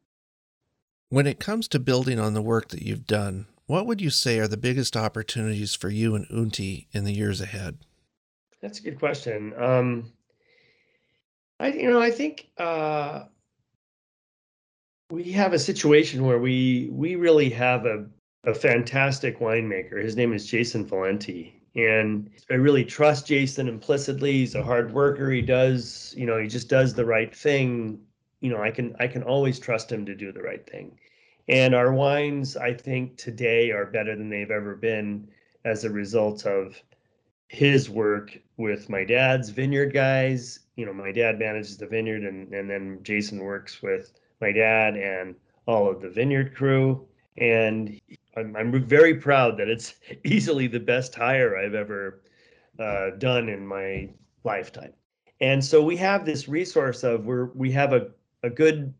When 1.09 1.27
it 1.27 1.39
comes 1.39 1.67
to 1.69 1.79
building 1.79 2.19
on 2.19 2.33
the 2.33 2.41
work 2.41 2.69
that 2.69 2.81
you've 2.81 3.05
done, 3.05 3.47
what 3.65 3.85
would 3.85 4.01
you 4.01 4.09
say 4.09 4.39
are 4.39 4.47
the 4.47 4.57
biggest 4.57 4.97
opportunities 4.97 5.75
for 5.75 5.89
you 5.89 6.15
and 6.15 6.27
Unti 6.29 6.87
in 6.91 7.03
the 7.03 7.13
years 7.13 7.41
ahead? 7.41 7.77
That's 8.61 8.79
a 8.79 8.83
good 8.83 8.99
question. 8.99 9.53
Um, 9.57 10.11
I, 11.59 11.69
you 11.69 11.89
know, 11.89 12.01
I 12.01 12.11
think 12.11 12.49
uh, 12.57 13.25
we 15.09 15.31
have 15.31 15.53
a 15.53 15.59
situation 15.59 16.25
where 16.25 16.39
we 16.39 16.89
we 16.91 17.15
really 17.15 17.49
have 17.49 17.85
a 17.85 18.05
a 18.43 18.53
fantastic 18.53 19.39
winemaker. 19.39 20.01
His 20.01 20.15
name 20.15 20.33
is 20.33 20.45
Jason 20.45 20.85
Valenti, 20.85 21.61
and 21.75 22.29
I 22.49 22.55
really 22.55 22.85
trust 22.85 23.27
Jason 23.27 23.67
implicitly. 23.67 24.33
He's 24.33 24.55
a 24.55 24.63
hard 24.63 24.93
worker. 24.93 25.31
He 25.31 25.41
does, 25.41 26.13
you 26.17 26.25
know, 26.25 26.37
he 26.37 26.47
just 26.47 26.69
does 26.69 26.93
the 26.93 27.05
right 27.05 27.35
thing. 27.35 27.99
You 28.41 28.51
know, 28.51 28.61
I 28.61 28.71
can 28.71 28.95
I 28.99 29.07
can 29.07 29.23
always 29.23 29.59
trust 29.59 29.91
him 29.91 30.05
to 30.05 30.15
do 30.15 30.31
the 30.31 30.43
right 30.43 30.65
thing. 30.69 30.99
And 31.49 31.73
our 31.73 31.93
wines, 31.93 32.57
I 32.57 32.73
think 32.73 33.17
today 33.17 33.71
are 33.71 33.85
better 33.85 34.15
than 34.15 34.29
they've 34.29 34.51
ever 34.51 34.75
been 34.75 35.29
as 35.65 35.85
a 35.85 35.89
result 35.89 36.45
of 36.45 36.81
his 37.47 37.89
work 37.89 38.37
with 38.57 38.89
my 38.89 39.05
dad's 39.05 39.49
vineyard 39.49 39.93
guys. 39.93 40.59
You 40.77 40.85
know, 40.85 40.93
my 40.93 41.11
dad 41.11 41.39
manages 41.39 41.75
the 41.77 41.87
vineyard, 41.87 42.23
and 42.23 42.53
and 42.53 42.69
then 42.69 42.99
Jason 43.03 43.39
works 43.39 43.81
with 43.81 44.13
my 44.39 44.51
dad 44.53 44.95
and 44.95 45.35
all 45.65 45.89
of 45.89 46.01
the 46.01 46.09
vineyard 46.09 46.55
crew. 46.55 47.05
And 47.37 47.99
I'm, 48.35 48.55
I'm 48.55 48.83
very 48.83 49.15
proud 49.15 49.57
that 49.57 49.67
it's 49.67 49.95
easily 50.23 50.67
the 50.67 50.79
best 50.79 51.13
hire 51.13 51.57
I've 51.57 51.75
ever 51.75 52.21
uh, 52.79 53.11
done 53.17 53.49
in 53.49 53.67
my 53.67 54.09
lifetime. 54.43 54.93
And 55.41 55.63
so 55.63 55.83
we 55.83 55.97
have 55.97 56.25
this 56.25 56.47
resource 56.47 57.03
of 57.03 57.25
where 57.25 57.45
we 57.53 57.71
have 57.71 57.93
a, 57.93 58.07
a 58.43 58.49
good 58.49 58.93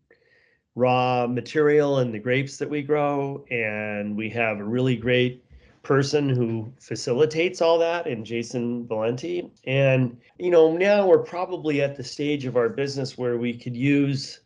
raw 0.75 1.25
material 1.27 1.99
in 1.99 2.11
the 2.11 2.19
grapes 2.19 2.57
that 2.57 2.69
we 2.69 2.83
grow, 2.83 3.43
and 3.49 4.15
we 4.15 4.29
have 4.29 4.59
a 4.59 4.63
really 4.63 4.95
great 4.95 5.43
person 5.87 6.27
who 6.27 6.69
facilitates 6.81 7.61
all 7.61 7.79
that 7.79 8.07
in 8.07 8.25
Jason 8.25 8.85
Valenti. 8.85 9.49
And, 9.63 10.17
you 10.37 10.51
know, 10.51 10.75
now 10.75 11.07
we're 11.07 11.23
probably 11.23 11.81
at 11.81 11.95
the 11.95 12.03
stage 12.03 12.45
of 12.45 12.57
our 12.57 12.67
business 12.67 13.17
where 13.17 13.37
we 13.37 13.57
could 13.57 13.75
use, 13.75 14.41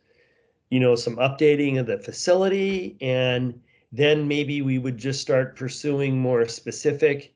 you 0.69 0.79
know, 0.79 0.93
some 0.93 1.15
updating 1.15 1.79
of 1.79 1.87
the 1.87 1.97
facility 1.97 2.95
and 3.01 3.59
then 3.91 4.27
maybe 4.27 4.61
we 4.61 4.77
would 4.77 4.99
just 4.99 5.19
start 5.19 5.55
pursuing 5.55 6.15
more 6.19 6.47
specific 6.47 7.33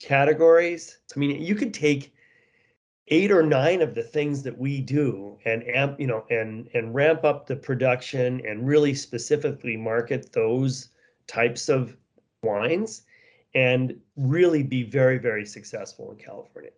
categories. 0.00 0.98
I 1.14 1.20
mean, 1.20 1.40
you 1.40 1.54
could 1.54 1.72
take 1.72 2.12
eight 3.06 3.30
or 3.30 3.44
nine 3.44 3.82
of 3.82 3.94
the 3.94 4.02
things 4.02 4.42
that 4.42 4.58
we 4.58 4.80
do 4.80 5.38
and 5.44 5.62
amp, 5.68 6.00
you 6.00 6.08
know, 6.08 6.24
and 6.28 6.68
and 6.74 6.92
ramp 6.92 7.24
up 7.24 7.46
the 7.46 7.56
production 7.56 8.44
and 8.44 8.66
really 8.66 8.94
specifically 8.94 9.76
market 9.76 10.32
those 10.32 10.88
types 11.28 11.68
of 11.68 11.96
wines 12.42 13.02
and 13.54 13.98
really 14.16 14.62
be 14.62 14.82
very, 14.82 15.18
very 15.18 15.46
successful 15.46 16.10
in 16.10 16.18
California. 16.18 16.70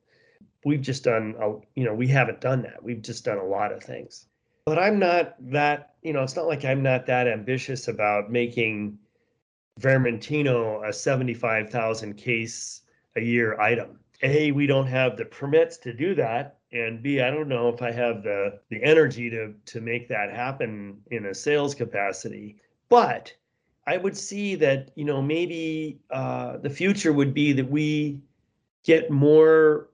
We've 0.65 0.81
just 0.81 1.05
done, 1.05 1.35
a, 1.41 1.55
you 1.75 1.85
know, 1.85 1.95
we 1.95 2.07
haven't 2.07 2.41
done 2.41 2.63
that. 2.63 2.83
We've 2.83 3.03
just 3.03 3.25
done 3.25 3.39
a 3.39 3.45
lot 3.45 3.73
of 3.73 3.83
things. 3.83 4.27
But 4.67 4.79
I'm 4.79 4.99
not 4.99 5.35
that, 5.51 5.95
you 6.03 6.13
know, 6.13 6.23
it's 6.23 6.37
not 6.37 6.47
like 6.47 6.65
I'm 6.65 6.83
not 6.83 7.07
that 7.07 7.27
ambitious 7.27 7.89
about 7.89 8.31
making 8.31 8.99
Vermentino 9.81 10.87
a 10.87 10.93
75,000 10.93 12.15
case 12.15 12.83
a 13.17 13.21
year 13.21 13.59
item. 13.61 13.99
A, 14.23 14.53
we 14.53 14.67
don't 14.67 14.87
have 14.87 15.17
the 15.17 15.25
permits 15.25 15.79
to 15.79 15.95
do 15.95 16.15
that. 16.15 16.59
And 16.73 17.03
B, 17.03 17.21
I 17.21 17.31
don't 17.31 17.49
know 17.49 17.69
if 17.69 17.83
I 17.83 17.91
have 17.91 18.23
the, 18.23 18.61
the 18.69 18.83
energy 18.83 19.31
to, 19.31 19.55
to 19.65 19.81
make 19.81 20.09
that 20.09 20.31
happen 20.31 21.01
in 21.11 21.27
a 21.27 21.35
sales 21.35 21.75
capacity. 21.75 22.61
But 22.91 23.33
I 23.87 23.97
would 23.97 24.17
see 24.17 24.55
that, 24.57 24.91
you 24.95 25.05
know, 25.05 25.23
maybe 25.23 26.01
uh, 26.11 26.59
the 26.59 26.71
future 26.71 27.13
would 27.13 27.35
be 27.35 27.53
that 27.53 27.69
we 27.69 28.21
get 28.85 29.11
more 29.11 29.89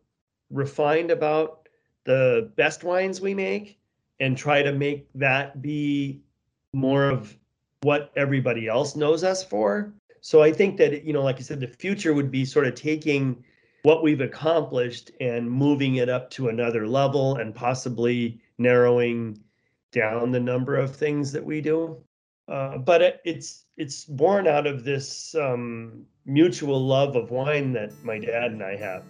refined 0.50 1.10
about 1.10 1.68
the 2.04 2.50
best 2.56 2.84
wines 2.84 3.20
we 3.20 3.34
make 3.34 3.78
and 4.20 4.36
try 4.36 4.62
to 4.62 4.72
make 4.72 5.08
that 5.14 5.60
be 5.62 6.20
more 6.72 7.08
of 7.08 7.36
what 7.82 8.12
everybody 8.16 8.68
else 8.68 8.96
knows 8.96 9.24
us 9.24 9.44
for. 9.44 9.92
So 10.20 10.42
I 10.42 10.52
think 10.52 10.76
that, 10.78 11.04
you 11.04 11.12
know, 11.12 11.22
like 11.22 11.36
I 11.36 11.42
said, 11.42 11.60
the 11.60 11.68
future 11.68 12.14
would 12.14 12.30
be 12.30 12.44
sort 12.44 12.66
of 12.66 12.74
taking 12.74 13.44
what 13.82 14.02
we've 14.02 14.20
accomplished 14.20 15.12
and 15.20 15.48
moving 15.48 15.96
it 15.96 16.08
up 16.08 16.30
to 16.30 16.48
another 16.48 16.86
level 16.88 17.36
and 17.36 17.54
possibly 17.54 18.40
narrowing 18.58 19.38
down 19.92 20.32
the 20.32 20.40
number 20.40 20.76
of 20.76 20.94
things 20.94 21.30
that 21.32 21.44
we 21.44 21.60
do. 21.60 21.96
Uh, 22.48 22.78
but 22.78 23.02
it, 23.02 23.20
it's 23.24 23.64
it's 23.76 24.04
born 24.04 24.46
out 24.46 24.66
of 24.66 24.84
this 24.84 25.34
um, 25.34 26.04
mutual 26.24 26.80
love 26.80 27.16
of 27.16 27.30
wine 27.30 27.72
that 27.72 27.92
my 28.04 28.18
dad 28.18 28.52
and 28.52 28.62
I 28.62 28.76
have. 28.76 29.04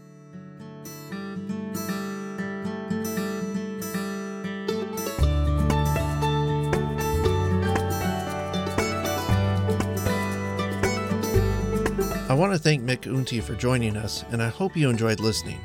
I 12.28 12.34
want 12.34 12.52
to 12.52 12.58
thank 12.58 12.82
Mick 12.82 13.02
Unti 13.02 13.42
for 13.42 13.54
joining 13.54 13.96
us, 13.96 14.24
and 14.30 14.42
I 14.42 14.48
hope 14.48 14.76
you 14.76 14.90
enjoyed 14.90 15.20
listening. 15.20 15.60